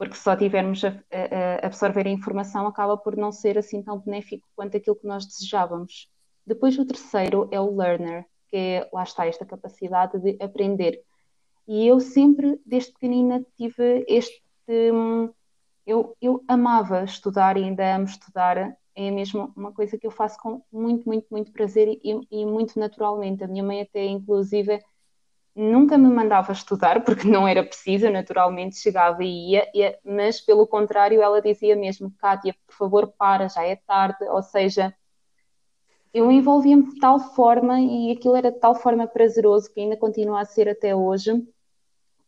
porque 0.00 0.16
se 0.16 0.22
só 0.22 0.34
tivermos 0.34 0.82
a, 0.82 0.88
a, 0.88 1.66
absorver 1.66 2.06
a 2.06 2.10
informação 2.10 2.66
acaba 2.66 2.96
por 2.96 3.18
não 3.18 3.30
ser 3.30 3.58
assim 3.58 3.82
tão 3.82 3.98
benéfico 3.98 4.48
quanto 4.56 4.74
aquilo 4.74 4.96
que 4.96 5.06
nós 5.06 5.26
desejávamos. 5.26 6.10
Depois 6.46 6.78
o 6.78 6.86
terceiro 6.86 7.46
é 7.52 7.60
o 7.60 7.76
learner, 7.76 8.24
que 8.48 8.56
é, 8.56 8.88
lá 8.94 9.02
está, 9.02 9.26
esta 9.26 9.44
capacidade 9.44 10.18
de 10.18 10.42
aprender. 10.42 11.02
E 11.68 11.86
eu 11.86 12.00
sempre, 12.00 12.58
desde 12.64 12.92
pequenina, 12.92 13.44
tive 13.58 14.06
este... 14.08 14.42
Hum, 14.66 15.28
eu, 15.86 16.16
eu 16.18 16.42
amava 16.48 17.04
estudar 17.04 17.58
e 17.58 17.64
ainda 17.64 17.94
amo 17.94 18.06
estudar, 18.06 18.74
é 18.94 19.10
mesmo 19.10 19.52
uma 19.54 19.70
coisa 19.70 19.98
que 19.98 20.06
eu 20.06 20.10
faço 20.10 20.38
com 20.40 20.62
muito, 20.72 21.04
muito, 21.06 21.26
muito 21.30 21.52
prazer 21.52 22.00
e, 22.02 22.26
e 22.30 22.46
muito 22.46 22.80
naturalmente. 22.80 23.44
A 23.44 23.48
minha 23.48 23.62
mãe 23.62 23.82
até, 23.82 24.06
inclusive, 24.06 24.82
nunca 25.60 25.98
me 25.98 26.08
mandava 26.08 26.52
estudar, 26.52 27.04
porque 27.04 27.28
não 27.28 27.46
era 27.46 27.62
preciso, 27.62 28.10
naturalmente 28.10 28.76
chegava 28.76 29.22
e 29.22 29.52
ia, 29.52 29.98
mas 30.04 30.40
pelo 30.40 30.66
contrário, 30.66 31.20
ela 31.22 31.42
dizia 31.42 31.76
mesmo: 31.76 32.12
Kátia, 32.18 32.54
por 32.66 32.74
favor, 32.74 33.12
para, 33.18 33.48
já 33.48 33.64
é 33.64 33.76
tarde. 33.76 34.24
Ou 34.28 34.42
seja, 34.42 34.94
eu 36.14 36.30
envolvia-me 36.30 36.84
de 36.94 36.98
tal 36.98 37.20
forma 37.20 37.80
e 37.80 38.12
aquilo 38.12 38.36
era 38.36 38.50
de 38.50 38.58
tal 38.58 38.74
forma 38.74 39.06
prazeroso 39.06 39.72
que 39.72 39.80
ainda 39.80 39.96
continua 39.96 40.40
a 40.40 40.44
ser 40.44 40.68
até 40.68 40.94
hoje, 40.96 41.46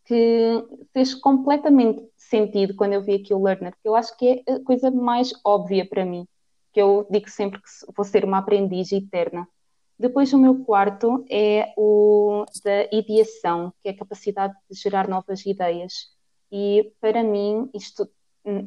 que 0.05 0.65
fez 0.93 1.15
completamente 1.15 2.03
sentido 2.17 2.75
quando 2.75 2.93
eu 2.93 3.03
vi 3.03 3.15
aqui 3.15 3.33
o 3.33 3.43
Learner, 3.43 3.73
que 3.81 3.89
eu 3.89 3.95
acho 3.95 4.17
que 4.17 4.43
é 4.47 4.53
a 4.53 4.61
coisa 4.63 4.91
mais 4.91 5.33
óbvia 5.45 5.87
para 5.89 6.05
mim, 6.05 6.27
que 6.73 6.81
eu 6.81 7.07
digo 7.11 7.31
sempre 7.31 7.61
que 7.61 7.69
vou 7.97 8.05
ser 8.05 8.25
uma 8.25 8.39
aprendiz 8.39 8.93
eterna. 8.93 9.49
Depois, 9.99 10.33
o 10.33 10.39
meu 10.39 10.65
quarto 10.65 11.25
é 11.31 11.73
o 11.77 12.45
da 12.65 12.89
ideação, 12.93 13.73
que 13.81 13.89
é 13.89 13.93
a 13.93 13.97
capacidade 13.97 14.55
de 14.71 14.79
gerar 14.79 15.09
novas 15.09 15.45
ideias. 15.47 16.11
E 16.51 16.93
para 17.01 17.23
mim, 17.23 17.71
isto, 17.73 18.09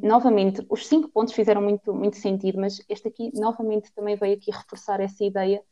novamente, 0.02 0.64
os 0.68 0.86
cinco 0.86 1.08
pontos 1.08 1.34
fizeram 1.34 1.62
muito, 1.62 1.92
muito 1.94 2.16
sentido, 2.16 2.58
mas 2.60 2.82
este 2.88 3.08
aqui, 3.08 3.30
novamente, 3.34 3.92
também 3.94 4.16
veio 4.16 4.36
aqui 4.36 4.50
reforçar 4.50 5.00
essa 5.00 5.22
ideia. 5.24 5.62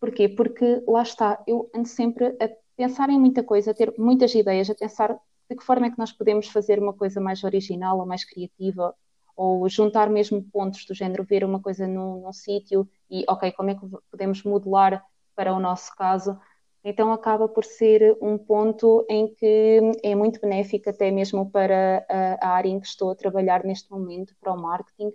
Porquê? 0.00 0.28
Porque 0.28 0.82
lá 0.86 1.02
está, 1.02 1.42
eu 1.46 1.70
ando 1.74 1.86
sempre 1.86 2.36
a 2.40 2.50
pensar 2.76 3.10
em 3.10 3.18
muita 3.18 3.42
coisa, 3.42 3.70
a 3.72 3.74
ter 3.74 3.94
muitas 3.98 4.34
ideias, 4.34 4.70
a 4.70 4.74
pensar 4.74 5.18
de 5.48 5.56
que 5.56 5.64
forma 5.64 5.86
é 5.86 5.90
que 5.90 5.98
nós 5.98 6.12
podemos 6.12 6.48
fazer 6.48 6.78
uma 6.78 6.94
coisa 6.94 7.20
mais 7.20 7.44
original 7.44 7.98
ou 7.98 8.06
mais 8.06 8.24
criativa, 8.24 8.94
ou 9.40 9.66
juntar 9.70 10.10
mesmo 10.10 10.42
pontos 10.42 10.84
do 10.84 10.94
género, 10.94 11.24
ver 11.24 11.44
uma 11.44 11.62
coisa 11.62 11.88
num, 11.88 12.20
num 12.20 12.32
sítio 12.32 12.86
e, 13.10 13.24
ok, 13.26 13.50
como 13.52 13.70
é 13.70 13.74
que 13.74 13.80
podemos 14.10 14.42
modelar 14.42 15.02
para 15.34 15.54
o 15.54 15.58
nosso 15.58 15.96
caso. 15.96 16.38
Então 16.84 17.10
acaba 17.10 17.48
por 17.48 17.64
ser 17.64 18.18
um 18.20 18.36
ponto 18.36 19.06
em 19.08 19.32
que 19.34 19.80
é 20.02 20.14
muito 20.14 20.38
benéfico 20.42 20.90
até 20.90 21.10
mesmo 21.10 21.50
para 21.50 22.04
a, 22.38 22.48
área 22.48 22.68
em 22.68 22.78
que 22.78 22.86
estou 22.86 23.10
a 23.10 23.14
trabalhar 23.14 23.64
neste 23.64 23.90
momento, 23.90 24.34
para 24.38 24.52
o 24.52 24.60
marketing, 24.60 25.10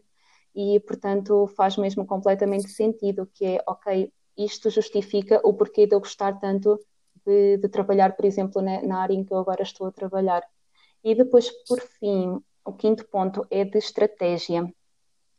e 0.56 0.80
portanto 0.80 1.46
faz 1.56 1.78
mesmo 1.78 2.04
completamente 2.04 2.70
sentido 2.70 3.30
que 3.32 3.46
é, 3.46 3.64
ok, 3.68 4.12
isto 4.36 4.72
justifica 4.72 5.40
o 5.44 5.54
porquê 5.54 5.86
de 5.86 5.94
eu 5.94 6.00
gostar 6.00 6.40
tanto 6.40 6.80
de, 7.24 7.58
de 7.58 7.70
trabalhar, 7.70 8.16
por 8.16 8.26
exemplo, 8.26 8.60
na, 8.60 8.82
na 8.82 9.02
área 9.02 9.14
em 9.14 9.24
que 9.24 9.32
eu 9.32 9.38
agora 9.38 9.62
estou 9.62 9.86
a 9.86 9.92
trabalhar. 9.92 10.44
E 11.04 11.14
depois, 11.14 11.52
por 11.68 11.80
fim, 11.80 12.42
o 12.66 12.74
quinto 12.74 13.06
ponto 13.06 13.46
é 13.50 13.64
de 13.64 13.78
estratégia, 13.78 14.68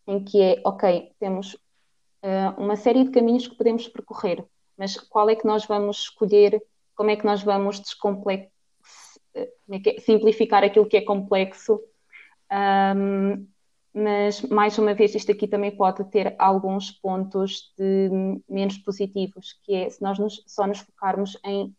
em 0.07 0.25
que 0.25 0.41
é, 0.41 0.62
ok, 0.65 1.12
temos 1.19 1.55
uh, 1.55 2.59
uma 2.59 2.77
série 2.77 3.05
de 3.05 3.11
caminhos 3.11 3.47
que 3.47 3.57
podemos 3.57 3.89
percorrer 3.89 4.47
mas 4.77 4.97
qual 4.97 5.31
é 5.31 5.35
que 5.35 5.47
nós 5.47 5.65
vamos 5.65 6.01
escolher, 6.01 6.62
como 6.95 7.11
é 7.11 7.17
que 7.17 7.25
nós 7.25 7.43
vamos 7.43 7.81
descomplexar, 7.81 8.51
é 9.35 9.51
é? 9.71 10.01
simplificar 10.01 10.62
aquilo 10.62 10.87
que 10.87 10.97
é 10.97 11.01
complexo. 11.01 11.81
Um, 12.53 13.47
mas 13.93 14.43
mais 14.43 14.77
uma 14.77 14.95
vez 14.95 15.15
isto 15.15 15.33
aqui 15.33 15.49
também 15.49 15.75
pode 15.75 16.05
ter 16.11 16.35
alguns 16.39 16.91
pontos 16.91 17.73
de 17.79 18.11
menos 18.47 18.77
positivos, 18.79 19.59
que 19.65 19.75
é 19.75 19.89
se 19.89 20.03
nós 20.03 20.19
nos, 20.19 20.45
só 20.47 20.67
nos 20.67 20.81
focarmos 20.81 21.39
em 21.43 21.75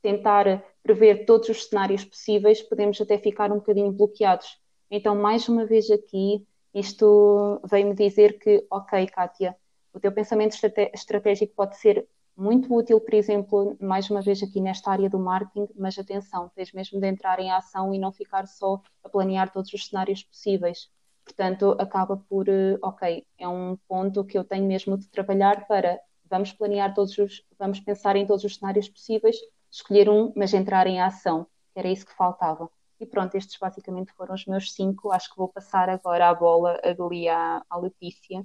tentar 0.00 0.64
prever 0.80 1.26
todos 1.26 1.48
os 1.48 1.66
cenários 1.66 2.04
possíveis, 2.04 2.62
podemos 2.62 3.00
até 3.00 3.18
ficar 3.18 3.50
um 3.50 3.56
bocadinho 3.56 3.90
bloqueados. 3.90 4.59
Então, 4.90 5.14
mais 5.14 5.48
uma 5.48 5.64
vez 5.64 5.90
aqui, 5.90 6.46
isto 6.74 7.60
veio-me 7.64 7.94
dizer 7.94 8.38
que, 8.38 8.66
ok, 8.70 9.06
Kátia, 9.08 9.56
o 9.92 10.00
teu 10.00 10.12
pensamento 10.12 10.56
estratégico 10.94 11.54
pode 11.54 11.76
ser 11.76 12.06
muito 12.36 12.74
útil, 12.74 13.00
por 13.00 13.14
exemplo, 13.14 13.76
mais 13.80 14.08
uma 14.10 14.22
vez 14.22 14.42
aqui 14.42 14.60
nesta 14.60 14.90
área 14.90 15.10
do 15.10 15.18
marketing, 15.18 15.68
mas 15.76 15.98
atenção, 15.98 16.50
tens 16.54 16.72
mesmo 16.72 17.00
de 17.00 17.06
entrar 17.06 17.38
em 17.38 17.50
ação 17.50 17.92
e 17.94 17.98
não 17.98 18.12
ficar 18.12 18.46
só 18.46 18.80
a 19.04 19.08
planear 19.08 19.52
todos 19.52 19.72
os 19.72 19.86
cenários 19.88 20.22
possíveis. 20.24 20.90
Portanto, 21.24 21.76
acaba 21.78 22.16
por, 22.16 22.48
eh, 22.48 22.78
ok, 22.82 23.26
é 23.38 23.46
um 23.48 23.76
ponto 23.86 24.24
que 24.24 24.38
eu 24.38 24.44
tenho 24.44 24.66
mesmo 24.66 24.96
de 24.96 25.08
trabalhar 25.08 25.66
para 25.66 26.00
vamos 26.28 26.52
planear 26.52 26.94
todos 26.94 27.16
os, 27.18 27.44
vamos 27.58 27.80
pensar 27.80 28.16
em 28.16 28.26
todos 28.26 28.44
os 28.44 28.56
cenários 28.56 28.88
possíveis, 28.88 29.36
escolher 29.70 30.08
um, 30.08 30.32
mas 30.36 30.54
entrar 30.54 30.86
em 30.86 31.00
ação, 31.00 31.46
era 31.74 31.88
isso 31.88 32.06
que 32.06 32.14
faltava. 32.14 32.70
E 33.00 33.06
pronto, 33.06 33.34
estes 33.34 33.58
basicamente 33.58 34.12
foram 34.12 34.34
os 34.34 34.44
meus 34.44 34.72
cinco. 34.74 35.10
Acho 35.10 35.30
que 35.30 35.36
vou 35.38 35.48
passar 35.48 35.88
agora 35.88 36.28
a 36.28 36.34
bola 36.34 36.78
ali 36.84 37.28
à, 37.28 37.64
à 37.68 37.78
Letícia 37.78 38.44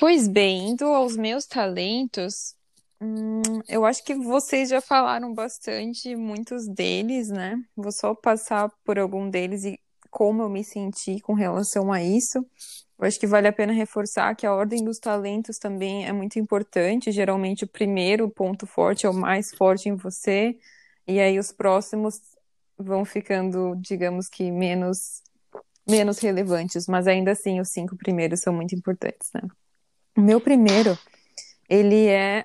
Pois 0.00 0.26
bem, 0.26 0.70
indo 0.70 0.86
aos 0.86 1.14
meus 1.14 1.44
talentos, 1.44 2.54
hum, 3.02 3.42
eu 3.68 3.84
acho 3.84 4.02
que 4.02 4.14
vocês 4.14 4.70
já 4.70 4.80
falaram 4.80 5.34
bastante, 5.34 6.16
muitos 6.16 6.66
deles, 6.66 7.28
né? 7.28 7.62
Vou 7.76 7.92
só 7.92 8.14
passar 8.14 8.70
por 8.82 8.98
algum 8.98 9.28
deles 9.28 9.62
e 9.62 9.78
como 10.10 10.42
eu 10.42 10.48
me 10.48 10.64
senti 10.64 11.20
com 11.20 11.34
relação 11.34 11.92
a 11.92 12.02
isso. 12.02 12.38
Eu 12.98 13.06
acho 13.06 13.20
que 13.20 13.26
vale 13.26 13.46
a 13.46 13.52
pena 13.52 13.74
reforçar 13.74 14.34
que 14.34 14.46
a 14.46 14.54
ordem 14.54 14.82
dos 14.82 14.98
talentos 14.98 15.58
também 15.58 16.06
é 16.06 16.12
muito 16.12 16.38
importante. 16.38 17.12
Geralmente, 17.12 17.64
o 17.64 17.68
primeiro 17.68 18.30
ponto 18.30 18.66
forte 18.66 19.04
é 19.04 19.10
o 19.10 19.12
mais 19.12 19.54
forte 19.54 19.90
em 19.90 19.96
você, 19.96 20.56
e 21.06 21.20
aí 21.20 21.38
os 21.38 21.52
próximos 21.52 22.18
vão 22.80 23.04
ficando, 23.04 23.74
digamos 23.76 24.28
que, 24.28 24.50
menos, 24.50 25.22
menos 25.88 26.18
relevantes, 26.18 26.86
mas 26.86 27.06
ainda 27.06 27.32
assim, 27.32 27.60
os 27.60 27.68
cinco 27.70 27.96
primeiros 27.96 28.40
são 28.40 28.52
muito 28.52 28.74
importantes, 28.74 29.30
né? 29.34 29.42
O 30.16 30.20
meu 30.20 30.40
primeiro, 30.40 30.98
ele 31.68 32.06
é 32.06 32.44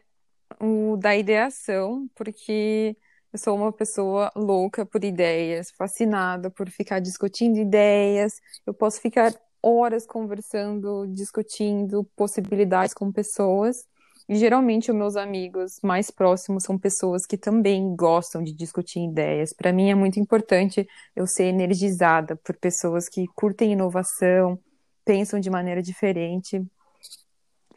o 0.59 0.97
da 0.97 1.15
ideação, 1.15 2.07
porque 2.15 2.95
Eu 3.35 3.39
sou 3.39 3.57
uma 3.57 3.73
pessoa 3.73 4.31
louca 4.33 4.85
por 4.85 5.03
ideias, 5.03 5.69
fascinada 5.77 6.49
por 6.49 6.69
ficar 6.69 7.01
discutindo 7.01 7.57
ideias. 7.59 8.39
Eu 8.65 8.73
posso 8.73 9.01
ficar 9.01 9.33
horas 9.61 10.05
conversando, 10.05 11.05
discutindo 11.07 12.05
possibilidades 12.15 12.93
com 12.93 13.11
pessoas. 13.11 13.85
E 14.27 14.35
geralmente 14.35 14.89
os 14.89 14.97
meus 14.97 15.15
amigos 15.15 15.79
mais 15.83 16.09
próximos 16.09 16.63
são 16.63 16.79
pessoas 16.79 17.25
que 17.25 17.37
também 17.37 17.95
gostam 17.95 18.43
de 18.43 18.51
discutir 18.51 18.99
ideias. 18.99 19.53
Para 19.53 19.71
mim 19.71 19.91
é 19.91 19.95
muito 19.95 20.19
importante 20.19 20.87
eu 21.15 21.27
ser 21.27 21.45
energizada 21.45 22.35
por 22.35 22.55
pessoas 22.57 23.07
que 23.07 23.27
curtem 23.35 23.73
inovação, 23.73 24.59
pensam 25.03 25.39
de 25.39 25.49
maneira 25.49 25.81
diferente. 25.81 26.65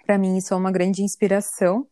Para 0.06 0.16
mim 0.16 0.38
isso 0.38 0.54
é 0.54 0.56
uma 0.56 0.72
grande 0.72 1.02
inspiração. 1.02 1.86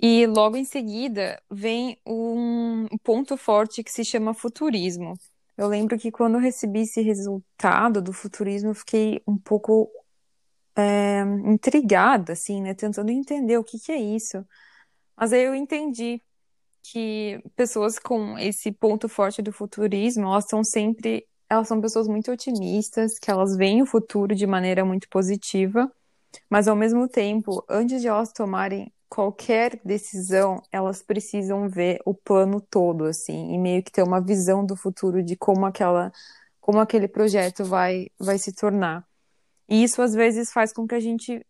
E 0.00 0.26
logo 0.26 0.56
em 0.56 0.64
seguida 0.64 1.40
vem 1.48 1.96
um 2.04 2.88
ponto 3.04 3.36
forte 3.36 3.84
que 3.84 3.92
se 3.92 4.04
chama 4.04 4.34
futurismo. 4.34 5.14
Eu 5.56 5.68
lembro 5.68 5.96
que 5.96 6.10
quando 6.10 6.34
eu 6.34 6.40
recebi 6.40 6.80
esse 6.80 7.00
resultado 7.00 8.02
do 8.02 8.12
futurismo, 8.12 8.70
eu 8.70 8.74
fiquei 8.74 9.22
um 9.24 9.38
pouco 9.38 9.88
é, 10.76 11.22
intrigada, 11.46 12.32
assim, 12.32 12.62
né? 12.62 12.74
Tentando 12.74 13.10
entender 13.10 13.58
o 13.58 13.64
que 13.64 13.78
que 13.78 13.92
é 13.92 13.96
isso. 13.96 14.44
Mas 15.16 15.32
aí 15.32 15.42
eu 15.44 15.54
entendi 15.54 16.22
que 16.82 17.42
pessoas 17.56 17.98
com 17.98 18.38
esse 18.38 18.72
ponto 18.72 19.08
forte 19.08 19.42
do 19.42 19.52
futurismo, 19.52 20.26
elas 20.26 20.46
são 20.48 20.64
sempre, 20.64 21.26
elas 21.48 21.68
são 21.68 21.80
pessoas 21.80 22.08
muito 22.08 22.30
otimistas, 22.32 23.18
que 23.18 23.30
elas 23.30 23.56
veem 23.56 23.82
o 23.82 23.86
futuro 23.86 24.34
de 24.34 24.46
maneira 24.46 24.84
muito 24.84 25.08
positiva, 25.08 25.90
mas 26.50 26.68
ao 26.68 26.76
mesmo 26.76 27.08
tempo, 27.08 27.64
antes 27.68 28.00
de 28.02 28.08
elas 28.08 28.32
tomarem 28.32 28.92
qualquer 29.08 29.80
decisão, 29.84 30.62
elas 30.72 31.02
precisam 31.02 31.68
ver 31.68 32.00
o 32.06 32.14
plano 32.14 32.60
todo, 32.60 33.04
assim, 33.04 33.54
e 33.54 33.58
meio 33.58 33.82
que 33.82 33.92
ter 33.92 34.02
uma 34.02 34.20
visão 34.20 34.64
do 34.64 34.74
futuro 34.76 35.22
de 35.22 35.36
como 35.36 35.66
aquela, 35.66 36.10
como 36.60 36.80
aquele 36.80 37.08
projeto 37.08 37.64
vai, 37.64 38.08
vai 38.18 38.38
se 38.38 38.52
tornar. 38.54 39.06
E 39.72 39.84
isso 39.84 40.02
às 40.02 40.12
vezes 40.12 40.52
faz 40.52 40.70
com 40.70 40.86
que 40.86 40.94
a 40.94 41.00
gente 41.00 41.42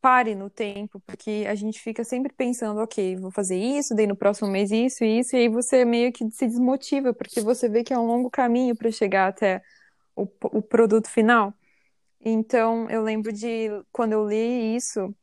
pare 0.00 0.34
no 0.34 0.48
tempo, 0.48 0.98
porque 1.06 1.44
a 1.46 1.54
gente 1.54 1.78
fica 1.78 2.02
sempre 2.04 2.32
pensando, 2.32 2.80
ok, 2.80 3.16
vou 3.16 3.30
fazer 3.30 3.58
isso, 3.58 3.94
daí 3.94 4.06
no 4.06 4.16
próximo 4.16 4.50
mês 4.50 4.70
isso 4.70 5.04
e 5.04 5.18
isso, 5.18 5.36
e 5.36 5.40
aí 5.40 5.48
você 5.50 5.84
meio 5.84 6.10
que 6.10 6.26
se 6.30 6.46
desmotiva, 6.46 7.12
porque 7.12 7.38
você 7.42 7.68
vê 7.68 7.84
que 7.84 7.92
é 7.92 7.98
um 7.98 8.06
longo 8.06 8.30
caminho 8.30 8.74
para 8.74 8.90
chegar 8.90 9.28
até 9.28 9.60
o, 10.16 10.26
o 10.44 10.62
produto 10.62 11.06
final. 11.10 11.52
Então, 12.24 12.88
eu 12.88 13.02
lembro 13.02 13.30
de 13.30 13.68
quando 13.92 14.12
eu 14.12 14.26
li 14.26 14.74
isso, 14.74 15.14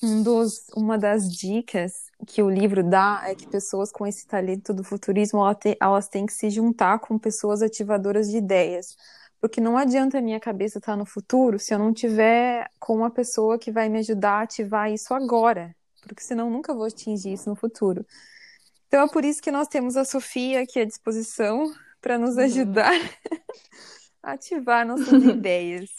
um 0.00 0.22
dos, 0.22 0.68
uma 0.76 0.96
das 0.96 1.28
dicas 1.28 1.92
que 2.28 2.40
o 2.40 2.48
livro 2.48 2.88
dá 2.88 3.24
é 3.26 3.34
que 3.34 3.48
pessoas 3.48 3.90
com 3.90 4.06
esse 4.06 4.24
talento 4.24 4.72
do 4.72 4.84
futurismo 4.84 5.40
elas 5.80 6.08
têm 6.08 6.26
que 6.26 6.32
se 6.32 6.48
juntar 6.48 7.00
com 7.00 7.18
pessoas 7.18 7.60
ativadoras 7.60 8.30
de 8.30 8.36
ideias 8.36 8.96
porque 9.40 9.60
não 9.60 9.76
adianta 9.76 10.18
a 10.18 10.22
minha 10.22 10.40
cabeça 10.40 10.78
estar 10.78 10.96
no 10.96 11.06
futuro 11.06 11.58
se 11.58 11.72
eu 11.72 11.78
não 11.78 11.92
tiver 11.92 12.68
com 12.78 12.96
uma 12.96 13.10
pessoa 13.10 13.58
que 13.58 13.70
vai 13.70 13.88
me 13.88 13.98
ajudar 13.98 14.40
a 14.40 14.42
ativar 14.42 14.90
isso 14.90 15.14
agora, 15.14 15.74
porque 16.02 16.22
senão 16.22 16.50
nunca 16.50 16.74
vou 16.74 16.84
atingir 16.84 17.32
isso 17.32 17.48
no 17.48 17.56
futuro. 17.56 18.04
Então 18.86 19.04
é 19.04 19.08
por 19.08 19.24
isso 19.24 19.42
que 19.42 19.50
nós 19.50 19.68
temos 19.68 19.96
a 19.96 20.04
Sofia 20.04 20.62
aqui 20.62 20.80
à 20.80 20.84
disposição 20.84 21.72
para 22.00 22.18
nos 22.18 22.36
uhum. 22.36 22.44
ajudar 22.44 22.92
a 24.22 24.32
ativar 24.32 24.86
nossas 24.86 25.22
ideias. 25.22 25.90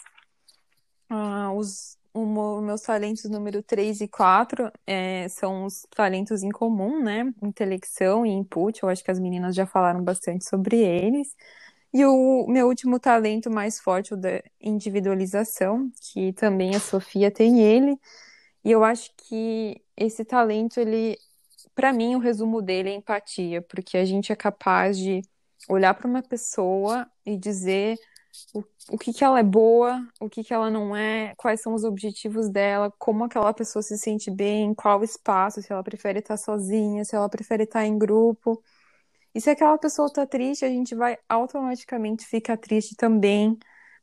Ah, 1.09 1.51
os 1.53 1.99
o, 2.13 2.61
meus 2.61 2.81
talentos 2.81 3.23
número 3.25 3.61
3 3.63 4.01
e 4.01 4.07
4 4.07 4.71
é, 4.85 5.27
são 5.29 5.65
os 5.65 5.85
talentos 5.95 6.43
em 6.43 6.49
comum, 6.49 7.01
né? 7.01 7.31
Intelecção 7.41 8.25
e 8.25 8.29
input. 8.29 8.81
Eu 8.81 8.89
acho 8.89 9.03
que 9.03 9.11
as 9.11 9.19
meninas 9.19 9.55
já 9.55 9.65
falaram 9.65 10.03
bastante 10.03 10.47
sobre 10.47 10.77
eles. 10.77 11.35
E 11.93 12.05
o 12.05 12.45
meu 12.47 12.67
último 12.67 12.99
talento 12.99 13.49
mais 13.49 13.79
forte, 13.79 14.13
o 14.13 14.17
da 14.17 14.41
individualização, 14.61 15.91
que 16.13 16.33
também 16.33 16.75
a 16.75 16.79
Sofia 16.79 17.31
tem 17.31 17.61
ele. 17.61 17.97
E 18.63 18.71
eu 18.71 18.83
acho 18.83 19.11
que 19.17 19.81
esse 19.97 20.23
talento, 20.25 20.79
ele, 20.79 21.17
para 21.75 21.93
mim, 21.93 22.15
o 22.15 22.19
resumo 22.19 22.61
dele 22.61 22.89
é 22.89 22.95
empatia, 22.95 23.61
porque 23.63 23.97
a 23.97 24.05
gente 24.05 24.31
é 24.31 24.35
capaz 24.35 24.97
de 24.97 25.21
olhar 25.69 25.93
para 25.93 26.07
uma 26.07 26.21
pessoa 26.21 27.07
e 27.25 27.37
dizer 27.37 27.97
o, 28.53 28.63
o 28.91 28.97
que, 28.97 29.13
que 29.13 29.23
ela 29.23 29.39
é 29.39 29.43
boa, 29.43 30.07
o 30.19 30.29
que, 30.29 30.43
que 30.43 30.53
ela 30.53 30.69
não 30.69 30.95
é, 30.95 31.33
quais 31.37 31.61
são 31.61 31.73
os 31.73 31.83
objetivos 31.83 32.49
dela, 32.49 32.91
como 32.97 33.23
aquela 33.23 33.53
pessoa 33.53 33.81
se 33.83 33.97
sente 33.97 34.31
bem, 34.31 34.73
qual 34.73 35.03
espaço, 35.03 35.61
se 35.61 35.71
ela 35.71 35.83
prefere 35.83 36.19
estar 36.19 36.37
sozinha, 36.37 37.05
se 37.05 37.15
ela 37.15 37.29
prefere 37.29 37.63
estar 37.63 37.85
em 37.85 37.97
grupo. 37.97 38.61
E 39.33 39.39
se 39.39 39.49
aquela 39.49 39.77
pessoa 39.77 40.11
tá 40.11 40.25
triste, 40.25 40.65
a 40.65 40.69
gente 40.69 40.95
vai 40.95 41.17
automaticamente 41.27 42.25
ficar 42.25 42.57
triste 42.57 42.95
também, 42.95 43.57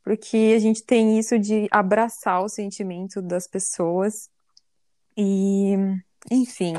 porque 0.04 0.54
a 0.54 0.58
gente 0.58 0.84
tem 0.84 1.18
isso 1.18 1.38
de 1.38 1.66
abraçar 1.70 2.42
o 2.42 2.48
sentimento 2.48 3.20
das 3.20 3.46
pessoas. 3.48 4.30
E, 5.16 5.74
enfim, 6.30 6.74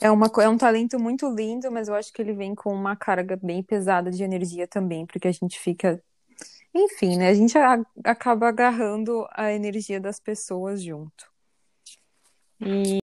é, 0.00 0.10
uma, 0.10 0.30
é 0.40 0.48
um 0.48 0.56
talento 0.56 0.98
muito 0.98 1.28
lindo, 1.28 1.70
mas 1.70 1.88
eu 1.88 1.94
acho 1.94 2.12
que 2.12 2.22
ele 2.22 2.32
vem 2.32 2.54
com 2.54 2.72
uma 2.72 2.96
carga 2.96 3.36
bem 3.36 3.62
pesada 3.62 4.10
de 4.10 4.22
energia 4.22 4.66
também, 4.66 5.04
porque 5.04 5.28
a 5.28 5.32
gente 5.32 5.58
fica. 5.58 6.02
Enfim, 6.72 7.18
né? 7.18 7.28
A 7.28 7.34
gente 7.34 7.58
acaba 8.04 8.48
agarrando 8.48 9.26
a 9.32 9.52
energia 9.52 10.00
das 10.00 10.18
pessoas 10.18 10.82
junto. 10.82 11.30
E... 12.60 12.98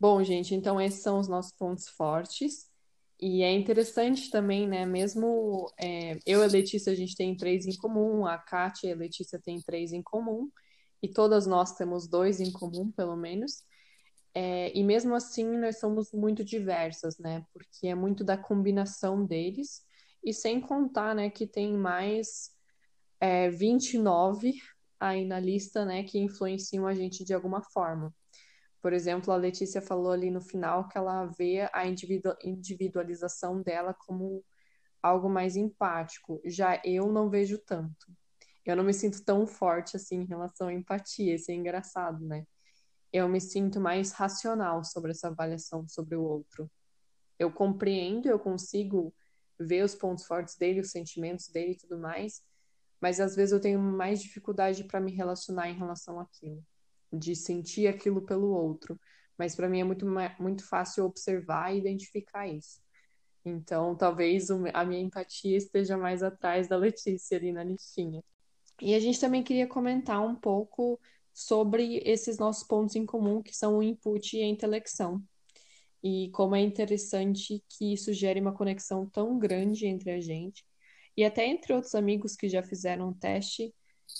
Bom, 0.00 0.22
gente, 0.22 0.54
então 0.54 0.80
esses 0.80 1.02
são 1.02 1.18
os 1.18 1.28
nossos 1.28 1.52
pontos 1.52 1.88
fortes. 1.88 2.67
E 3.20 3.42
é 3.42 3.52
interessante 3.52 4.30
também, 4.30 4.68
né? 4.68 4.86
Mesmo 4.86 5.72
é, 5.78 6.18
eu 6.24 6.40
e 6.40 6.44
a 6.44 6.46
Letícia, 6.46 6.92
a 6.92 6.96
gente 6.96 7.16
tem 7.16 7.36
três 7.36 7.66
em 7.66 7.76
comum, 7.76 8.26
a 8.26 8.38
Kátia 8.38 8.88
e 8.88 8.92
a 8.92 8.96
Letícia 8.96 9.40
têm 9.40 9.60
três 9.60 9.92
em 9.92 10.02
comum, 10.02 10.50
e 11.02 11.08
todas 11.08 11.46
nós 11.46 11.74
temos 11.74 12.08
dois 12.08 12.40
em 12.40 12.52
comum, 12.52 12.92
pelo 12.92 13.16
menos. 13.16 13.64
É, 14.34 14.76
e 14.76 14.84
mesmo 14.84 15.14
assim, 15.14 15.44
nós 15.58 15.80
somos 15.80 16.12
muito 16.12 16.44
diversas, 16.44 17.18
né? 17.18 17.44
Porque 17.52 17.88
é 17.88 17.94
muito 17.94 18.22
da 18.24 18.36
combinação 18.36 19.24
deles, 19.26 19.82
e 20.24 20.32
sem 20.32 20.60
contar, 20.60 21.14
né, 21.14 21.30
que 21.30 21.46
tem 21.46 21.76
mais 21.76 22.50
é, 23.20 23.50
29 23.50 24.54
aí 25.00 25.24
na 25.24 25.40
lista, 25.40 25.84
né, 25.84 26.02
que 26.04 26.18
influenciam 26.18 26.86
a 26.86 26.94
gente 26.94 27.24
de 27.24 27.34
alguma 27.34 27.62
forma. 27.62 28.14
Por 28.88 28.94
exemplo, 28.94 29.34
a 29.34 29.36
Letícia 29.36 29.82
falou 29.82 30.10
ali 30.10 30.30
no 30.30 30.40
final 30.40 30.88
que 30.88 30.96
ela 30.96 31.26
vê 31.26 31.68
a 31.74 31.86
individualização 32.42 33.60
dela 33.60 33.92
como 33.92 34.42
algo 35.02 35.28
mais 35.28 35.56
empático. 35.56 36.40
Já 36.46 36.80
eu 36.82 37.12
não 37.12 37.28
vejo 37.28 37.58
tanto. 37.58 38.10
Eu 38.64 38.74
não 38.74 38.82
me 38.82 38.94
sinto 38.94 39.22
tão 39.22 39.46
forte 39.46 39.94
assim 39.94 40.22
em 40.22 40.24
relação 40.24 40.68
à 40.68 40.72
empatia. 40.72 41.34
Isso 41.34 41.50
é 41.50 41.54
engraçado, 41.54 42.24
né? 42.24 42.46
Eu 43.12 43.28
me 43.28 43.42
sinto 43.42 43.78
mais 43.78 44.12
racional 44.12 44.82
sobre 44.82 45.10
essa 45.10 45.28
avaliação 45.28 45.86
sobre 45.86 46.16
o 46.16 46.22
outro. 46.22 46.70
Eu 47.38 47.52
compreendo, 47.52 48.26
eu 48.26 48.38
consigo 48.38 49.14
ver 49.60 49.84
os 49.84 49.94
pontos 49.94 50.24
fortes 50.24 50.56
dele, 50.56 50.80
os 50.80 50.90
sentimentos 50.90 51.48
dele 51.48 51.72
e 51.72 51.76
tudo 51.76 51.98
mais, 51.98 52.42
mas 53.02 53.20
às 53.20 53.36
vezes 53.36 53.52
eu 53.52 53.60
tenho 53.60 53.78
mais 53.78 54.22
dificuldade 54.22 54.84
para 54.84 54.98
me 54.98 55.12
relacionar 55.12 55.68
em 55.68 55.76
relação 55.76 56.18
àquilo 56.18 56.64
de 57.12 57.34
sentir 57.34 57.86
aquilo 57.86 58.22
pelo 58.22 58.48
outro. 58.48 58.98
Mas 59.36 59.54
para 59.54 59.68
mim 59.68 59.80
é 59.80 59.84
muito, 59.84 60.06
muito 60.38 60.66
fácil 60.66 61.04
observar 61.04 61.74
e 61.74 61.78
identificar 61.78 62.46
isso. 62.48 62.80
Então, 63.44 63.96
talvez 63.96 64.50
a 64.50 64.84
minha 64.84 65.00
empatia 65.00 65.56
esteja 65.56 65.96
mais 65.96 66.22
atrás 66.22 66.68
da 66.68 66.76
Letícia 66.76 67.38
ali 67.38 67.52
na 67.52 67.64
listinha. 67.64 68.22
E 68.80 68.94
a 68.94 69.00
gente 69.00 69.20
também 69.20 69.42
queria 69.42 69.66
comentar 69.66 70.24
um 70.24 70.34
pouco 70.34 71.00
sobre 71.32 72.02
esses 72.04 72.38
nossos 72.38 72.66
pontos 72.66 72.96
em 72.96 73.06
comum, 73.06 73.42
que 73.42 73.56
são 73.56 73.78
o 73.78 73.82
input 73.82 74.36
e 74.36 74.42
a 74.42 74.46
intelecção. 74.46 75.22
E 76.02 76.30
como 76.30 76.54
é 76.54 76.60
interessante 76.60 77.62
que 77.68 77.92
isso 77.92 78.12
gere 78.12 78.40
uma 78.40 78.52
conexão 78.52 79.08
tão 79.08 79.38
grande 79.38 79.86
entre 79.86 80.10
a 80.10 80.20
gente. 80.20 80.64
E 81.16 81.24
até 81.24 81.46
entre 81.46 81.72
outros 81.72 81.94
amigos 81.94 82.36
que 82.36 82.48
já 82.48 82.62
fizeram 82.62 83.08
o 83.08 83.14
teste, 83.14 83.74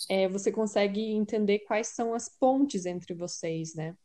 é, 0.09 0.27
você 0.27 0.51
consegue 0.51 1.01
entender 1.01 1.59
quais 1.59 1.87
são 1.87 2.13
as 2.13 2.29
pontes 2.29 2.85
entre 2.85 3.13
vocês, 3.13 3.75
né? 3.75 3.95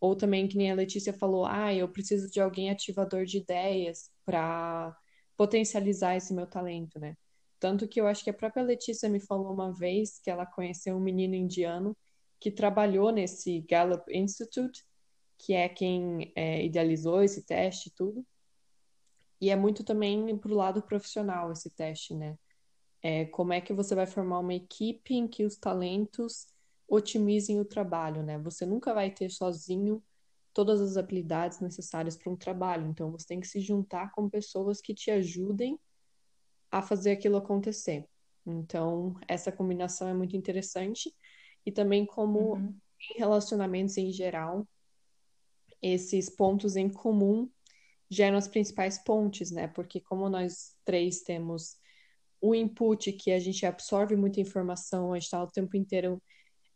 Ou 0.00 0.16
também, 0.16 0.48
que 0.48 0.56
nem 0.56 0.70
a 0.70 0.74
Letícia 0.74 1.12
falou, 1.12 1.44
ah, 1.46 1.74
eu 1.74 1.88
preciso 1.88 2.30
de 2.30 2.40
alguém 2.40 2.70
ativador 2.70 3.24
de 3.24 3.38
ideias 3.38 4.10
para 4.24 4.96
potencializar 5.36 6.16
esse 6.16 6.32
meu 6.34 6.46
talento, 6.46 6.98
né? 6.98 7.16
Tanto 7.58 7.86
que 7.86 8.00
eu 8.00 8.06
acho 8.06 8.24
que 8.24 8.30
a 8.30 8.34
própria 8.34 8.62
Letícia 8.62 9.08
me 9.08 9.20
falou 9.20 9.52
uma 9.52 9.72
vez 9.72 10.18
que 10.18 10.30
ela 10.30 10.46
conheceu 10.46 10.96
um 10.96 11.00
menino 11.00 11.34
indiano 11.34 11.96
que 12.40 12.50
trabalhou 12.50 13.12
nesse 13.12 13.60
Gallup 13.68 14.02
Institute, 14.10 14.82
que 15.38 15.52
é 15.52 15.68
quem 15.68 16.32
é, 16.34 16.64
idealizou 16.64 17.22
esse 17.22 17.44
teste 17.44 17.90
e 17.90 17.92
tudo. 17.92 18.26
E 19.40 19.50
é 19.50 19.56
muito 19.56 19.84
também 19.84 20.36
pro 20.38 20.54
lado 20.54 20.82
profissional 20.82 21.52
esse 21.52 21.70
teste, 21.70 22.14
né? 22.14 22.38
É, 23.02 23.24
como 23.26 23.52
é 23.52 23.60
que 23.60 23.72
você 23.72 23.94
vai 23.94 24.06
formar 24.06 24.40
uma 24.40 24.54
equipe 24.54 25.14
em 25.14 25.26
que 25.26 25.44
os 25.44 25.56
talentos 25.56 26.46
otimizem 26.86 27.60
o 27.60 27.64
trabalho, 27.64 28.22
né? 28.22 28.38
Você 28.38 28.66
nunca 28.66 28.92
vai 28.92 29.10
ter 29.10 29.30
sozinho 29.30 30.02
todas 30.52 30.80
as 30.80 30.96
habilidades 30.96 31.60
necessárias 31.60 32.16
para 32.16 32.30
um 32.30 32.36
trabalho. 32.36 32.88
Então, 32.88 33.10
você 33.10 33.26
tem 33.26 33.40
que 33.40 33.46
se 33.46 33.60
juntar 33.60 34.10
com 34.12 34.28
pessoas 34.28 34.80
que 34.80 34.92
te 34.92 35.10
ajudem 35.10 35.78
a 36.70 36.82
fazer 36.82 37.12
aquilo 37.12 37.36
acontecer. 37.36 38.06
Então, 38.44 39.14
essa 39.28 39.52
combinação 39.52 40.08
é 40.08 40.14
muito 40.14 40.36
interessante. 40.36 41.14
E 41.64 41.70
também 41.70 42.04
como 42.04 42.54
uhum. 42.54 42.74
em 43.14 43.18
relacionamentos 43.18 43.96
em 43.96 44.12
geral, 44.12 44.66
esses 45.80 46.28
pontos 46.28 46.76
em 46.76 46.88
comum 46.88 47.48
geram 48.08 48.36
as 48.36 48.48
principais 48.48 48.98
pontes, 48.98 49.50
né? 49.50 49.68
Porque 49.68 50.00
como 50.00 50.28
nós 50.28 50.76
três 50.84 51.22
temos 51.22 51.79
o 52.40 52.54
input 52.54 53.12
que 53.12 53.30
a 53.30 53.38
gente 53.38 53.66
absorve 53.66 54.16
muita 54.16 54.40
informação, 54.40 55.12
a 55.12 55.16
gente 55.16 55.24
está 55.24 55.42
o 55.42 55.50
tempo 55.50 55.76
inteiro 55.76 56.22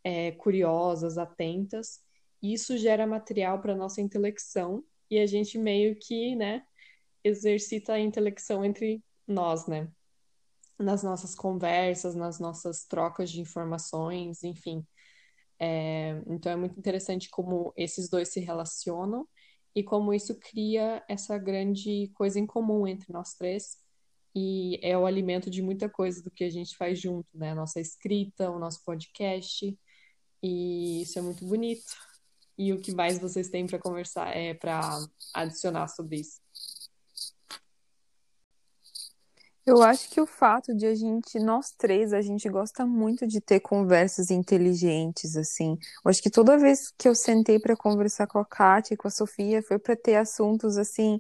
é, 0.03 0.33
curiosas, 0.33 1.17
atentas, 1.17 2.01
isso 2.43 2.77
gera 2.77 3.07
material 3.07 3.61
para 3.61 3.75
nossa 3.75 4.03
intelecção 4.03 4.85
e 5.11 5.19
a 5.19 5.27
gente 5.27 5.57
meio 5.57 5.97
que, 5.97 6.37
né, 6.37 6.63
exercita 7.23 7.95
a 7.95 8.01
intelecção 8.01 8.65
entre 8.65 9.03
nós, 9.27 9.67
né? 9.67 9.89
Nas 10.79 11.03
nossas 11.03 11.35
conversas, 11.35 12.15
nas 12.15 12.39
nossas 12.39 12.85
trocas 12.85 13.31
de 13.31 13.41
informações, 13.41 14.45
enfim. 14.45 14.85
É, 15.59 16.21
então 16.27 16.53
é 16.53 16.57
muito 16.57 16.79
interessante 16.79 17.31
como 17.31 17.73
esses 17.77 18.11
dois 18.11 18.29
se 18.29 18.41
relacionam 18.41 19.27
e 19.75 19.83
como 19.83 20.13
isso 20.13 20.39
cria 20.39 21.03
essa 21.09 21.39
grande 21.39 22.11
coisa 22.15 22.39
em 22.39 22.47
comum 22.47 22.87
entre 22.87 23.11
nós 23.13 23.35
três 23.35 23.84
e 24.35 24.79
é 24.83 24.97
o 24.99 25.07
alimento 25.07 25.49
de 25.49 25.63
muita 25.63 25.89
coisa 25.89 26.23
do 26.23 26.31
que 26.31 26.45
a 26.45 26.51
gente 26.51 26.77
faz 26.77 27.01
junto, 27.01 27.29
né? 27.35 27.53
A 27.53 27.55
nossa 27.55 27.81
escrita, 27.81 28.51
o 28.51 28.59
nosso 28.59 28.83
podcast 28.85 29.79
e 30.43 31.03
isso 31.03 31.19
é 31.19 31.23
muito 31.23 31.45
bonito. 31.47 31.85
E 32.59 32.73
o 32.73 32.81
que 32.81 32.95
mais 32.95 33.19
vocês 33.19 33.49
têm 33.49 33.67
para 33.67 33.79
conversar 33.79 34.37
é 34.37 34.55
para 34.55 34.81
adicionar 35.33 35.89
sobre 35.89 36.21
isso? 36.21 36.41
Eu 39.67 39.83
acho 39.83 40.11
que 40.11 40.21
o 40.21 40.27
fato 40.27 40.75
de 40.75 40.85
a 40.85 40.95
gente, 40.95 41.39
nós 41.39 41.71
três, 41.71 42.13
a 42.13 42.21
gente 42.21 42.47
gosta 42.51 42.85
muito 42.85 43.27
de 43.27 43.41
ter 43.41 43.61
conversas 43.61 44.31
inteligentes, 44.31 45.37
assim. 45.37 45.79
Eu 46.05 46.11
acho 46.11 46.23
que 46.23 46.29
toda 46.29 46.59
vez 46.59 46.93
que 46.99 47.09
eu 47.09 47.15
sentei 47.15 47.59
para 47.59 47.75
conversar 47.75 48.27
com 48.27 48.39
a 48.39 48.45
Kátia 48.45 48.93
e 48.93 48.97
com 48.97 49.09
a 49.09 49.11
Sofia, 49.11 49.63
foi 49.63 49.79
para 49.79 49.97
ter 49.97 50.17
assuntos, 50.17 50.77
assim, 50.77 51.19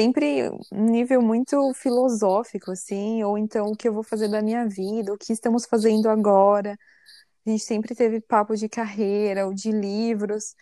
sempre 0.00 0.50
um 0.72 0.84
nível 0.86 1.22
muito 1.22 1.72
filosófico, 1.74 2.70
assim, 2.72 3.22
ou 3.24 3.38
então 3.38 3.66
o 3.68 3.76
que 3.76 3.88
eu 3.88 3.94
vou 3.94 4.02
fazer 4.02 4.28
da 4.28 4.42
minha 4.42 4.68
vida, 4.68 5.12
o 5.12 5.18
que 5.18 5.32
estamos 5.32 5.66
fazendo 5.66 6.08
agora. 6.08 6.76
A 7.46 7.50
gente 7.50 7.64
sempre 7.64 7.94
teve 7.94 8.20
papo 8.20 8.56
de 8.56 8.68
carreira 8.68 9.46
ou 9.46 9.54
de 9.54 9.72
livros 9.72 10.54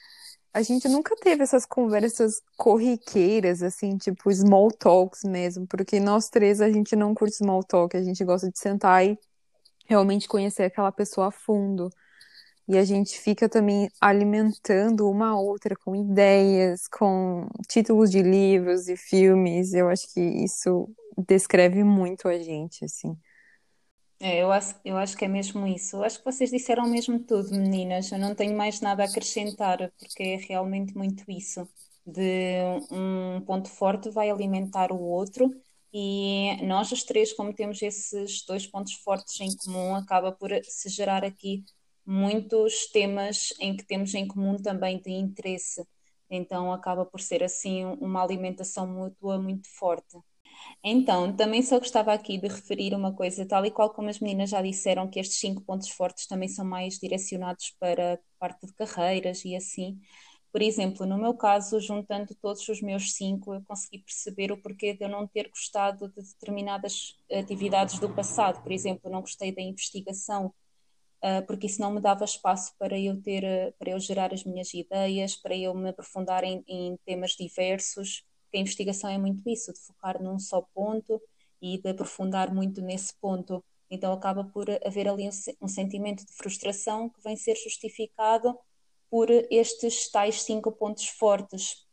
a 0.55 0.63
gente 0.63 0.89
nunca 0.89 1.17
teve 1.17 1.43
essas 1.43 1.67
conversas 1.67 2.41
corriqueiras, 2.57 3.61
assim, 3.61 3.97
tipo 3.99 4.33
small 4.33 4.71
talks 4.71 5.25
mesmo, 5.25 5.67
porque 5.67 5.99
nós 5.99 6.29
três 6.31 6.61
a 6.61 6.71
gente 6.71 6.95
não 6.95 7.13
curte 7.13 7.37
small 7.37 7.65
talk, 7.65 7.97
a 7.97 8.03
gente 8.05 8.25
gosta 8.25 8.49
de 8.49 8.57
sentar 8.57 9.05
e 9.05 9.19
realmente 9.87 10.29
conhecer 10.29 10.65
aquela 10.65 10.93
pessoa 10.93 11.29
a 11.29 11.31
fundo. 11.33 11.91
E 12.67 12.79
a 12.79 12.85
gente 12.85 13.19
fica 13.19 13.49
também 13.49 13.91
alimentando 14.01 15.09
uma 15.09 15.39
outra 15.39 15.77
com 15.77 15.95
ideias, 15.95 16.89
com 16.89 17.47
títulos 17.69 18.11
de 18.11 18.23
livros 18.23 18.89
e 18.89 18.97
filmes. 18.97 19.75
Eu 19.75 19.89
acho 19.89 20.13
que 20.13 20.21
isso 20.21 20.89
descreve 21.29 21.85
muito 21.85 22.27
a 22.27 22.39
gente, 22.39 22.85
assim. 22.85 23.15
É, 24.21 24.43
eu 24.43 24.51
acho, 24.51 24.75
eu 24.85 24.97
acho 24.97 25.17
que 25.17 25.25
é 25.25 25.29
mesmo 25.29 25.67
isso. 25.67 25.97
Eu 25.97 26.05
acho 26.05 26.19
que 26.19 26.25
vocês 26.25 26.51
disseram 26.51 26.89
mesmo 26.89 27.19
tudo, 27.19 27.51
meninas. 27.51 28.11
Eu 28.11 28.19
não 28.19 28.35
tenho 28.35 28.57
mais 28.57 28.81
nada 28.81 29.03
a 29.03 29.07
acrescentar, 29.07 29.93
porque 29.99 30.23
é 30.23 30.37
realmente 30.37 30.97
muito 30.97 31.25
isso. 31.31 31.69
De 32.07 32.61
um 32.91 33.41
ponto 33.43 33.69
forte 33.69 34.11
vai 34.11 34.31
alimentar 34.31 34.93
o 34.93 35.01
outro, 35.01 35.55
e 35.97 36.57
nós, 36.67 36.91
os 36.91 37.05
três, 37.05 37.33
como 37.33 37.55
temos 37.55 37.81
esses 37.81 38.45
dois 38.45 38.67
pontos 38.67 38.95
fortes 38.95 39.41
em 39.41 39.57
comum, 39.57 39.95
acaba 39.95 40.33
por 40.33 40.51
se 40.65 40.89
gerar 40.89 41.25
aqui 41.25 41.65
muitos 42.07 42.87
temas 42.93 43.53
em 43.61 43.77
que 43.77 43.85
temos 43.87 44.15
em 44.15 44.27
comum 44.27 44.57
também 44.57 45.01
de 45.01 45.11
interesse. 45.11 45.85
Então, 46.31 46.73
acaba 46.73 47.05
por 47.05 47.21
ser 47.21 47.43
assim 47.43 47.85
uma 48.01 48.23
alimentação 48.23 48.87
mútua 48.87 49.39
muito 49.39 49.69
forte. 49.79 50.19
Então, 50.83 51.35
também 51.35 51.63
só 51.63 51.79
gostava 51.79 52.13
aqui 52.13 52.39
de 52.39 52.49
referir 52.49 52.95
uma 52.95 53.13
coisa, 53.15 53.47
tal 53.47 53.65
e 53.67 53.71
qual 53.71 53.91
como 53.91 54.09
as 54.09 54.21
meninas 54.21 54.51
já 54.51 54.63
disseram, 54.63 55.09
que 55.09 55.19
estes 55.21 55.39
cinco 55.39 55.63
pontos 55.63 55.89
fortes 55.91 56.27
também 56.27 56.49
são 56.49 56.65
mais 56.65 56.99
direcionados 56.99 57.75
para 57.79 58.19
parte 58.39 58.67
de 58.67 58.75
carreiras 58.75 59.45
e 59.45 59.57
assim. 59.57 59.99
Por 60.53 60.63
exemplo, 60.63 61.05
no 61.05 61.19
meu 61.19 61.35
caso, 61.35 61.81
juntando 61.81 62.35
todos 62.41 62.69
os 62.69 62.81
meus 62.81 63.15
cinco, 63.15 63.55
eu 63.55 63.63
consegui 63.67 63.99
perceber 63.99 64.53
o 64.53 64.63
porquê 64.63 64.95
de 64.95 65.05
eu 65.05 65.09
não 65.09 65.27
ter 65.27 65.49
gostado 65.49 66.09
de 66.09 66.23
determinadas 66.23 67.17
atividades 67.33 67.99
do 67.99 68.09
passado. 68.15 68.63
Por 68.63 68.71
exemplo, 68.71 69.11
não 69.11 69.21
gostei 69.21 69.53
da 69.53 69.63
investigação, 69.63 70.55
porque 71.47 71.67
isso 71.67 71.81
não 71.81 71.91
me 71.91 72.01
dava 72.01 72.25
espaço 72.25 72.73
para 72.79 72.99
eu 72.99 73.21
ter, 73.23 73.75
para 73.79 73.91
eu 73.91 73.99
gerar 73.99 74.33
as 74.33 74.45
minhas 74.45 74.75
ideias, 74.75 75.37
para 75.37 75.57
eu 75.57 75.75
me 75.75 75.89
aprofundar 75.89 76.45
em, 76.45 76.63
em 76.69 76.99
temas 77.05 77.33
diversos 77.33 78.25
a 78.57 78.61
investigação 78.61 79.11
é 79.11 79.19
muito 79.19 79.49
isso, 79.49 79.73
de 79.73 79.81
focar 79.81 80.23
num 80.23 80.39
só 80.39 80.63
ponto 80.75 81.21
e 81.61 81.79
de 81.79 81.91
aprofundar 81.91 82.53
muito 82.53 82.81
nesse 82.81 83.15
ponto. 83.21 83.65
Então 83.91 84.13
acaba 84.13 84.45
por 84.45 84.67
haver 84.85 85.09
ali 85.09 85.29
um, 85.61 85.69
sentimento 85.69 86.25
de 86.25 86.33
frustração 86.33 87.09
que 87.09 87.21
vem 87.23 87.37
ser 87.37 87.57
justificado 87.57 88.57
por 89.11 89.29
estes 89.31 90.11
tais 90.11 90.43
cinco 90.43 90.73
pontos 90.73 91.09
fortes. 91.09 91.85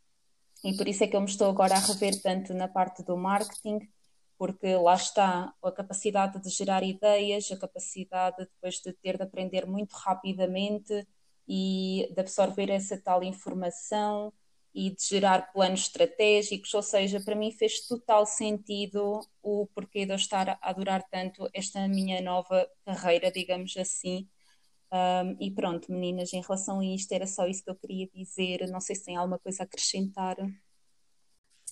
E 0.64 0.76
por 0.76 0.88
isso 0.88 1.04
é 1.04 1.06
que 1.06 1.16
eu 1.16 1.20
me 1.20 1.28
estou 1.28 1.48
agora 1.48 1.74
a 1.74 1.78
rever 1.78 2.20
tanto 2.22 2.54
na 2.54 2.68
parte 2.68 3.02
do 3.02 3.16
marketing, 3.16 3.80
porque 4.42 4.74
lá 4.74 4.94
está 4.94 5.54
a 5.62 5.70
capacidade 5.70 6.42
de 6.42 6.50
gerar 6.50 6.82
ideias, 6.82 7.48
a 7.52 7.56
capacidade 7.56 8.38
depois 8.38 8.80
de 8.80 8.92
ter 8.94 9.16
de 9.16 9.22
aprender 9.22 9.68
muito 9.68 9.92
rapidamente 9.92 11.06
e 11.46 12.10
de 12.12 12.20
absorver 12.20 12.68
essa 12.68 13.00
tal 13.00 13.22
informação, 13.22 14.32
e 14.74 14.90
de 14.90 15.00
gerar 15.00 15.52
planos 15.52 15.82
estratégicos, 15.82 16.74
ou 16.74 16.82
seja, 16.82 17.20
para 17.20 17.36
mim 17.36 17.52
fez 17.52 17.86
total 17.86 18.26
sentido 18.26 19.20
o 19.40 19.68
porquê 19.76 20.04
de 20.04 20.10
eu 20.12 20.16
estar 20.16 20.48
a 20.48 20.58
adorar 20.60 21.04
tanto 21.08 21.48
esta 21.54 21.86
minha 21.86 22.20
nova 22.20 22.68
carreira, 22.84 23.30
digamos 23.30 23.76
assim. 23.76 24.28
Um, 24.90 25.36
e 25.38 25.52
pronto, 25.52 25.92
meninas, 25.92 26.32
em 26.32 26.42
relação 26.42 26.80
a 26.80 26.84
isto, 26.84 27.12
era 27.12 27.28
só 27.28 27.46
isso 27.46 27.62
que 27.62 27.70
eu 27.70 27.76
queria 27.76 28.08
dizer. 28.12 28.68
Não 28.68 28.80
sei 28.80 28.96
se 28.96 29.04
tem 29.04 29.14
alguma 29.16 29.38
coisa 29.38 29.62
a 29.62 29.66
acrescentar. 29.66 30.36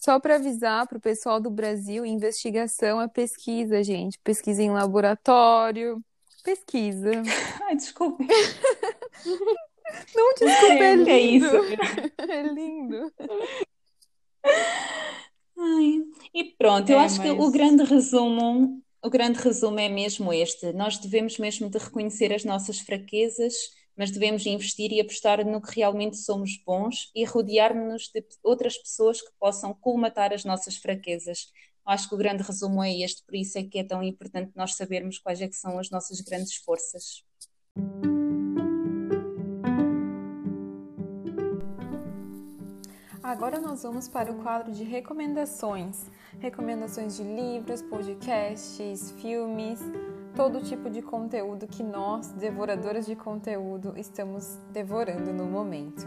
Só 0.00 0.18
para 0.18 0.36
avisar 0.36 0.88
para 0.88 0.96
o 0.96 1.00
pessoal 1.00 1.38
do 1.38 1.50
Brasil, 1.50 2.06
investigação 2.06 3.02
é 3.02 3.06
pesquisa, 3.06 3.84
gente. 3.84 4.18
Pesquisa 4.24 4.62
em 4.62 4.70
laboratório, 4.70 6.02
pesquisa. 6.42 7.10
Ai, 7.68 7.76
desculpe. 7.76 8.26
Não, 10.14 10.34
desculpa, 10.34 10.72
é, 10.72 10.92
é 10.92 10.94
lindo. 10.94 11.10
É 11.10 11.20
isso. 11.20 11.56
é 12.16 12.42
lindo. 12.44 13.12
Ai, 15.58 16.02
e 16.32 16.44
pronto, 16.56 16.88
eu 16.88 16.98
é, 16.98 17.04
acho 17.04 17.18
mas... 17.18 17.26
que 17.26 17.38
o 17.38 17.50
grande 17.50 17.84
resumo, 17.84 18.82
o 19.04 19.10
grande 19.10 19.38
resumo 19.38 19.78
é 19.78 19.90
mesmo 19.90 20.32
este. 20.32 20.72
Nós 20.72 20.96
devemos 20.96 21.36
mesmo 21.38 21.68
de 21.68 21.76
reconhecer 21.76 22.32
as 22.32 22.42
nossas 22.42 22.80
fraquezas, 22.80 23.54
mas 24.00 24.10
devemos 24.10 24.46
investir 24.46 24.90
e 24.92 24.98
apostar 24.98 25.44
no 25.44 25.60
que 25.60 25.76
realmente 25.76 26.16
somos 26.16 26.56
bons 26.64 27.10
e 27.14 27.22
rodear-nos 27.22 28.08
de 28.08 28.24
outras 28.42 28.78
pessoas 28.78 29.20
que 29.20 29.30
possam 29.38 29.74
colmatar 29.74 30.32
as 30.32 30.42
nossas 30.42 30.78
fraquezas. 30.78 31.52
Acho 31.84 32.08
que 32.08 32.14
o 32.14 32.16
grande 32.16 32.42
resumo 32.42 32.82
é 32.82 32.90
este, 32.98 33.22
por 33.22 33.34
isso 33.34 33.58
é 33.58 33.62
que 33.62 33.78
é 33.78 33.84
tão 33.84 34.02
importante 34.02 34.52
nós 34.56 34.74
sabermos 34.74 35.18
quais 35.18 35.42
é 35.42 35.48
que 35.48 35.54
são 35.54 35.78
as 35.78 35.90
nossas 35.90 36.18
grandes 36.22 36.54
forças. 36.56 37.22
Agora 43.22 43.60
nós 43.60 43.82
vamos 43.82 44.08
para 44.08 44.32
o 44.32 44.42
quadro 44.42 44.72
de 44.72 44.82
recomendações. 44.82 46.06
Recomendações 46.38 47.18
de 47.18 47.22
livros, 47.22 47.82
podcasts, 47.82 49.10
filmes, 49.20 49.78
todo 50.40 50.62
tipo 50.62 50.88
de 50.88 51.02
conteúdo 51.02 51.68
que 51.68 51.82
nós, 51.82 52.32
devoradoras 52.32 53.04
de 53.04 53.14
conteúdo, 53.14 53.92
estamos 53.98 54.56
devorando 54.72 55.34
no 55.34 55.44
momento. 55.44 56.06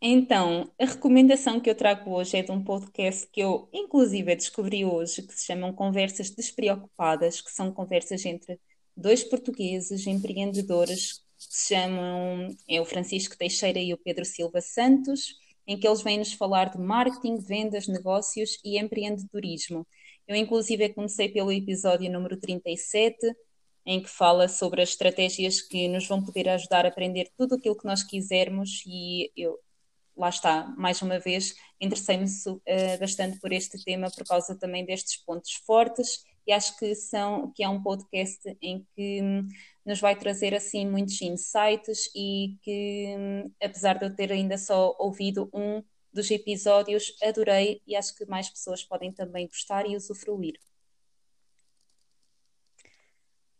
Então, 0.00 0.72
a 0.80 0.86
recomendação 0.86 1.60
que 1.60 1.68
eu 1.68 1.74
trago 1.74 2.10
hoje 2.12 2.38
é 2.38 2.42
de 2.42 2.50
um 2.50 2.64
podcast 2.64 3.28
que 3.30 3.40
eu, 3.40 3.68
inclusive, 3.74 4.34
descobri 4.34 4.86
hoje, 4.86 5.20
que 5.20 5.34
se 5.34 5.44
chamam 5.44 5.70
Conversas 5.74 6.30
Despreocupadas, 6.30 7.42
que 7.42 7.50
são 7.52 7.70
conversas 7.70 8.24
entre 8.24 8.58
dois 8.96 9.22
portugueses 9.22 10.06
empreendedores 10.06 11.18
que 11.36 11.54
se 11.54 11.74
chamam 11.74 12.48
é 12.66 12.80
o 12.80 12.86
Francisco 12.86 13.36
Teixeira 13.36 13.80
e 13.80 13.92
o 13.92 13.98
Pedro 13.98 14.24
Silva 14.24 14.62
Santos, 14.62 15.34
em 15.70 15.78
que 15.78 15.86
eles 15.86 16.02
vêm 16.02 16.18
nos 16.18 16.32
falar 16.32 16.68
de 16.68 16.78
marketing, 16.78 17.36
vendas, 17.36 17.86
negócios 17.86 18.58
e 18.64 18.76
empreendedorismo. 18.76 19.86
Eu, 20.26 20.34
inclusive, 20.34 20.88
comecei 20.88 21.28
pelo 21.28 21.52
episódio 21.52 22.10
número 22.10 22.36
37, 22.36 23.16
em 23.86 24.02
que 24.02 24.10
fala 24.10 24.48
sobre 24.48 24.82
as 24.82 24.88
estratégias 24.88 25.60
que 25.60 25.86
nos 25.86 26.08
vão 26.08 26.24
poder 26.24 26.48
ajudar 26.48 26.84
a 26.84 26.88
aprender 26.88 27.30
tudo 27.36 27.54
aquilo 27.54 27.76
que 27.76 27.86
nós 27.86 28.02
quisermos 28.02 28.82
e 28.84 29.30
eu 29.36 29.60
lá 30.16 30.28
está, 30.28 30.66
mais 30.76 31.00
uma 31.02 31.20
vez, 31.20 31.54
interessei-me 31.80 32.24
uh, 32.24 32.98
bastante 32.98 33.38
por 33.38 33.52
este 33.52 33.82
tema 33.84 34.10
por 34.10 34.26
causa 34.26 34.58
também 34.58 34.84
destes 34.84 35.18
pontos 35.24 35.52
fortes 35.64 36.24
e 36.44 36.52
acho 36.52 36.76
que 36.80 36.96
são 36.96 37.52
que 37.54 37.62
é 37.62 37.68
um 37.68 37.80
podcast 37.80 38.40
em 38.60 38.84
que 38.96 39.22
hum, 39.22 39.46
nos 39.90 40.00
vai 40.00 40.16
trazer 40.16 40.54
assim 40.54 40.88
muitos 40.88 41.20
insights 41.20 42.08
e 42.14 42.56
que 42.62 43.16
hum, 43.18 43.52
apesar 43.60 43.98
de 43.98 44.06
eu 44.06 44.14
ter 44.14 44.30
ainda 44.30 44.56
só 44.56 44.94
ouvido 45.00 45.50
um 45.52 45.82
dos 46.12 46.30
episódios, 46.30 47.12
adorei 47.20 47.82
e 47.84 47.96
acho 47.96 48.16
que 48.16 48.24
mais 48.24 48.48
pessoas 48.48 48.84
podem 48.84 49.12
também 49.12 49.48
gostar 49.48 49.88
e 49.88 49.96
usufruir. 49.96 50.54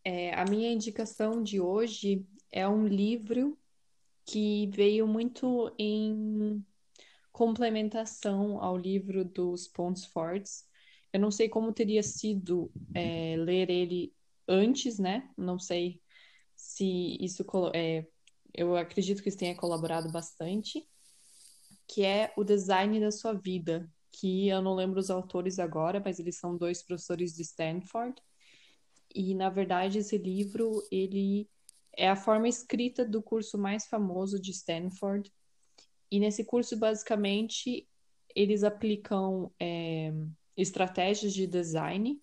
É, 0.05 0.33
a 0.35 0.45
minha 0.45 0.71
indicação 0.71 1.43
de 1.43 1.61
hoje 1.61 2.25
é 2.53 2.67
um 2.67 2.87
livro 2.87 3.59
que 4.25 4.69
veio 4.73 5.09
muito 5.09 5.75
em 5.77 6.65
complementação 7.33 8.63
ao 8.63 8.77
livro 8.77 9.25
dos 9.25 9.67
Pontos 9.67 10.05
Fortes. 10.05 10.65
Eu 11.13 11.19
não 11.19 11.33
sei 11.33 11.49
como 11.49 11.73
teria 11.73 12.05
sido 12.05 12.71
é, 12.95 13.35
ler 13.37 13.69
ele 13.69 14.15
antes, 14.47 14.99
né? 15.01 15.29
Não 15.37 15.59
sei 15.59 16.01
se 16.61 17.17
isso. 17.21 17.45
É, 17.75 18.07
eu 18.53 18.77
acredito 18.77 19.23
que 19.23 19.29
isso 19.29 19.39
tenha 19.39 19.57
colaborado 19.57 20.11
bastante 20.11 20.87
que 21.93 22.05
é 22.05 22.33
o 22.37 22.45
design 22.45 23.01
da 23.01 23.11
sua 23.11 23.33
vida, 23.33 23.91
que 24.13 24.49
eu 24.49 24.63
não 24.63 24.77
lembro 24.77 25.01
os 25.01 25.11
autores 25.11 25.59
agora, 25.59 26.01
mas 26.05 26.21
eles 26.21 26.37
são 26.37 26.57
dois 26.57 26.85
professores 26.85 27.35
de 27.35 27.43
Stanford. 27.43 28.15
E 29.13 29.35
na 29.35 29.51
verdade 29.51 29.99
esse 29.99 30.17
livro 30.17 30.87
ele 30.91 31.49
é 31.97 32.09
a 32.09 32.15
forma 32.15 32.49
escrita 32.49 33.05
do 33.05 33.21
curso 33.21 33.59
mais 33.59 33.87
famoso 33.87 34.41
de 34.41 34.53
Stanford. 34.53 35.33
E 36.09 36.21
nesse 36.21 36.45
curso 36.45 36.77
basicamente 36.77 37.89
eles 38.37 38.63
aplicam 38.63 39.53
é, 39.59 40.13
estratégias 40.57 41.33
de 41.33 41.45
design 41.45 42.21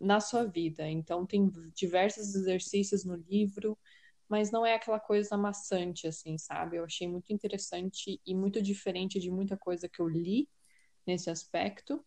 na 0.00 0.20
sua 0.20 0.44
vida. 0.44 0.88
Então 0.88 1.26
tem 1.26 1.50
diversos 1.74 2.34
exercícios 2.34 3.04
no 3.04 3.16
livro 3.16 3.78
mas 4.28 4.50
não 4.50 4.64
é 4.64 4.74
aquela 4.74 5.00
coisa 5.00 5.34
amassante, 5.34 6.06
assim, 6.06 6.36
sabe? 6.36 6.76
Eu 6.76 6.84
achei 6.84 7.08
muito 7.08 7.32
interessante 7.32 8.20
e 8.24 8.34
muito 8.34 8.60
diferente 8.60 9.18
de 9.18 9.30
muita 9.30 9.56
coisa 9.56 9.88
que 9.88 10.00
eu 10.00 10.08
li 10.08 10.48
nesse 11.06 11.30
aspecto. 11.30 12.04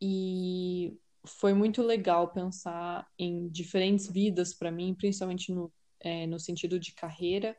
E 0.00 0.98
foi 1.24 1.54
muito 1.54 1.82
legal 1.82 2.32
pensar 2.32 3.08
em 3.18 3.48
diferentes 3.48 4.08
vidas 4.08 4.52
para 4.52 4.70
mim, 4.70 4.94
principalmente 4.94 5.50
no, 5.52 5.72
é, 6.00 6.26
no 6.26 6.38
sentido 6.38 6.78
de 6.78 6.92
carreira. 6.92 7.56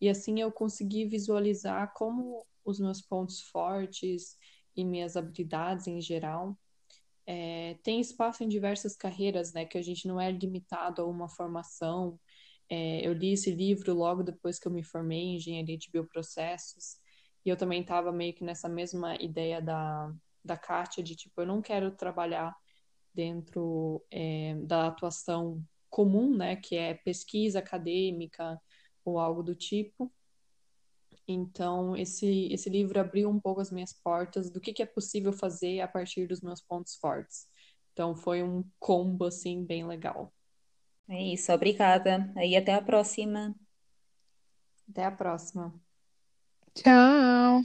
E 0.00 0.08
assim 0.08 0.40
eu 0.40 0.52
consegui 0.52 1.04
visualizar 1.06 1.92
como 1.94 2.46
os 2.64 2.78
meus 2.78 3.02
pontos 3.02 3.40
fortes 3.40 4.36
e 4.76 4.84
minhas 4.84 5.16
habilidades 5.16 5.88
em 5.88 6.00
geral 6.00 6.56
é, 7.28 7.76
tem 7.82 8.00
espaço 8.00 8.42
em 8.42 8.48
diversas 8.48 8.96
carreiras, 8.96 9.52
né? 9.52 9.66
Que 9.66 9.78
a 9.78 9.82
gente 9.82 10.08
não 10.08 10.20
é 10.20 10.30
limitado 10.32 11.02
a 11.02 11.06
uma 11.06 11.28
formação 11.28 12.18
é, 12.68 13.06
eu 13.06 13.12
li 13.12 13.32
esse 13.32 13.50
livro 13.50 13.94
logo 13.94 14.22
depois 14.22 14.58
que 14.58 14.68
eu 14.68 14.72
me 14.72 14.82
formei 14.84 15.20
em 15.20 15.36
engenharia 15.36 15.78
de 15.78 15.90
bioprocessos, 15.90 16.96
e 17.44 17.48
eu 17.48 17.56
também 17.56 17.80
estava 17.80 18.12
meio 18.12 18.34
que 18.34 18.44
nessa 18.44 18.68
mesma 18.68 19.16
ideia 19.16 19.60
da, 19.60 20.12
da 20.44 20.56
Kátia, 20.56 21.02
de 21.02 21.16
tipo, 21.16 21.40
eu 21.40 21.46
não 21.46 21.62
quero 21.62 21.90
trabalhar 21.92 22.54
dentro 23.14 24.04
é, 24.10 24.54
da 24.56 24.88
atuação 24.88 25.64
comum, 25.88 26.36
né, 26.36 26.56
que 26.56 26.76
é 26.76 26.94
pesquisa 26.94 27.60
acadêmica 27.60 28.60
ou 29.04 29.18
algo 29.18 29.42
do 29.42 29.54
tipo. 29.54 30.12
Então, 31.28 31.94
esse, 31.94 32.48
esse 32.50 32.70
livro 32.70 32.98
abriu 32.98 33.28
um 33.28 33.38
pouco 33.38 33.60
as 33.60 33.70
minhas 33.70 33.92
portas 33.92 34.50
do 34.50 34.60
que, 34.60 34.72
que 34.72 34.82
é 34.82 34.86
possível 34.86 35.32
fazer 35.32 35.80
a 35.80 35.88
partir 35.88 36.26
dos 36.26 36.40
meus 36.40 36.62
pontos 36.62 36.96
fortes. 36.96 37.46
Então, 37.92 38.16
foi 38.16 38.42
um 38.42 38.64
combo, 38.80 39.26
assim, 39.26 39.64
bem 39.64 39.86
legal. 39.86 40.32
É 41.08 41.22
isso, 41.22 41.52
obrigada. 41.52 42.32
Aí 42.36 42.56
até 42.56 42.74
a 42.74 42.82
próxima. 42.82 43.54
Até 44.90 45.04
a 45.04 45.10
próxima. 45.10 45.74
Tchau. 46.74 47.62